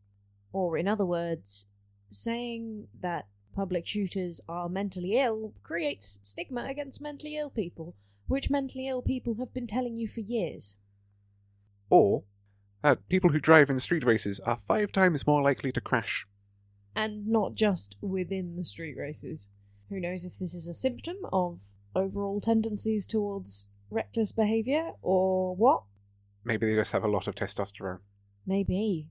Or, 0.53 0.77
in 0.77 0.87
other 0.87 1.05
words, 1.05 1.67
saying 2.09 2.87
that 3.01 3.27
public 3.55 3.85
shooters 3.85 4.39
are 4.47 4.69
mentally 4.69 5.19
ill 5.19 5.53
creates 5.63 6.19
stigma 6.21 6.65
against 6.69 7.01
mentally 7.01 7.35
ill 7.35 7.49
people, 7.49 7.95
which 8.27 8.49
mentally 8.49 8.87
ill 8.87 9.01
people 9.01 9.35
have 9.39 9.53
been 9.53 9.67
telling 9.67 9.97
you 9.97 10.07
for 10.07 10.21
years. 10.21 10.77
Or 11.89 12.23
that 12.83 13.09
people 13.09 13.31
who 13.31 13.39
drive 13.39 13.69
in 13.69 13.79
street 13.79 14.03
races 14.03 14.39
are 14.41 14.57
five 14.57 14.91
times 14.91 15.27
more 15.27 15.41
likely 15.41 15.71
to 15.71 15.81
crash. 15.81 16.27
And 16.95 17.27
not 17.27 17.55
just 17.55 17.95
within 18.01 18.55
the 18.55 18.63
street 18.63 18.95
races. 18.97 19.49
Who 19.89 19.99
knows 19.99 20.25
if 20.25 20.37
this 20.37 20.53
is 20.53 20.67
a 20.67 20.73
symptom 20.73 21.17
of 21.31 21.59
overall 21.95 22.41
tendencies 22.41 23.05
towards 23.07 23.69
reckless 23.89 24.31
behaviour, 24.31 24.91
or 25.01 25.55
what? 25.55 25.83
Maybe 26.43 26.65
they 26.65 26.75
just 26.75 26.91
have 26.91 27.03
a 27.03 27.09
lot 27.09 27.27
of 27.27 27.35
testosterone. 27.35 27.99
Maybe. 28.45 29.09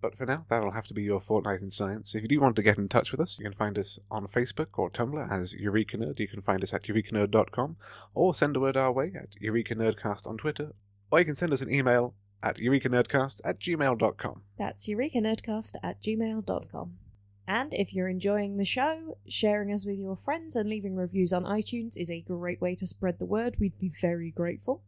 But 0.00 0.18
for 0.18 0.26
now, 0.26 0.44
that'll 0.50 0.72
have 0.72 0.86
to 0.88 0.94
be 0.94 1.02
your 1.02 1.20
fortnight 1.20 1.62
in 1.62 1.70
science. 1.70 2.14
If 2.14 2.22
you 2.22 2.28
do 2.28 2.40
want 2.40 2.56
to 2.56 2.62
get 2.62 2.76
in 2.76 2.88
touch 2.88 3.10
with 3.10 3.20
us, 3.20 3.38
you 3.38 3.44
can 3.44 3.54
find 3.54 3.78
us 3.78 3.98
on 4.10 4.26
Facebook 4.26 4.66
or 4.74 4.90
Tumblr 4.90 5.30
as 5.30 5.54
Eureka 5.54 5.96
Nerd. 5.96 6.18
You 6.18 6.28
can 6.28 6.42
find 6.42 6.62
us 6.62 6.74
at 6.74 6.82
eurekanerd.com, 6.82 7.76
or 8.14 8.34
send 8.34 8.56
a 8.56 8.60
word 8.60 8.76
our 8.76 8.92
way 8.92 9.12
at 9.18 9.28
Eureka 9.40 9.74
Nerdcast 9.74 10.26
on 10.26 10.36
Twitter, 10.36 10.72
or 11.10 11.20
you 11.20 11.24
can 11.24 11.34
send 11.34 11.52
us 11.54 11.62
an 11.62 11.72
email 11.72 12.14
at 12.42 12.58
eurekanerdcast 12.58 13.40
at 13.44 13.58
gmail.com. 13.58 14.42
That's 14.58 14.86
eurekanerdcast 14.86 15.76
at 15.82 16.02
gmail.com. 16.02 16.98
And 17.46 17.74
if 17.74 17.92
you're 17.92 18.08
enjoying 18.08 18.56
the 18.56 18.64
show, 18.64 19.18
sharing 19.28 19.70
us 19.72 19.84
with 19.84 19.98
your 19.98 20.16
friends 20.16 20.56
and 20.56 20.68
leaving 20.68 20.96
reviews 20.96 21.32
on 21.32 21.44
iTunes 21.44 21.96
is 21.96 22.10
a 22.10 22.22
great 22.22 22.60
way 22.60 22.74
to 22.76 22.86
spread 22.86 23.18
the 23.18 23.26
word. 23.26 23.56
We'd 23.60 23.78
be 23.78 23.90
very 24.00 24.30
grateful. 24.30 24.82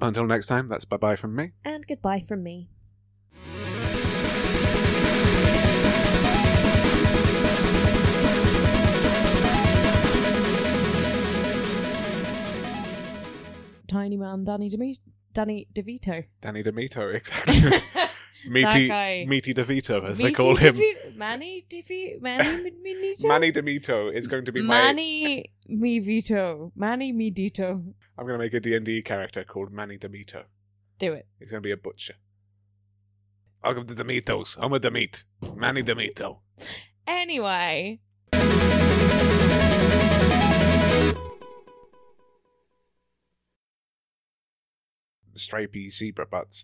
Until 0.00 0.26
next 0.26 0.46
time, 0.48 0.68
that's 0.68 0.84
bye 0.84 0.96
bye 0.98 1.16
from 1.16 1.34
me. 1.34 1.52
And 1.64 1.86
goodbye 1.86 2.24
from 2.26 2.42
me. 2.42 2.68
Tiny 13.88 14.16
man 14.16 14.44
Danny 14.44 14.70
DeMe- 14.70 14.98
Danny 15.34 15.66
DeVito. 15.74 16.24
Danny 16.40 16.62
DeMito, 16.62 17.14
exactly. 17.14 17.82
Meaty, 18.48 18.88
guy. 18.88 19.24
Meaty 19.28 19.54
DeVito, 19.54 20.04
as 20.04 20.18
they 20.18 20.32
call 20.32 20.56
him. 20.56 20.74
Devi- 20.74 21.14
Manny 21.16 21.64
DeVito? 21.70 22.20
Manny 22.20 22.70
Minito? 22.82 23.28
Manny 23.28 23.52
DeMito 23.52 24.12
is 24.12 24.26
going 24.26 24.44
to 24.44 24.52
be 24.52 24.62
my. 24.62 24.78
Manny 24.78 25.52
Mivito. 25.70 26.72
Manny 26.74 27.12
Midito. 27.12 27.82
I'm 28.18 28.26
going 28.26 28.36
to 28.38 28.42
make 28.42 28.54
a 28.54 28.60
D&D 28.60 29.02
character 29.02 29.44
called 29.44 29.72
Manny 29.72 29.96
DeMito. 29.98 30.44
Do 30.98 31.12
it. 31.12 31.26
He's 31.38 31.50
going 31.50 31.62
to 31.62 31.66
be 31.66 31.72
a 31.72 31.76
butcher. 31.76 32.14
Welcome 33.64 33.86
to 33.86 33.94
Demitos. 33.94 34.58
I'm 34.60 34.72
a 34.72 34.80
Demeat. 34.80 35.22
Manny 35.54 35.82
DeMito. 35.84 36.38
Anyway. 37.06 38.00
Stripy 45.34 45.88
zebra 45.90 46.26
butts. 46.26 46.60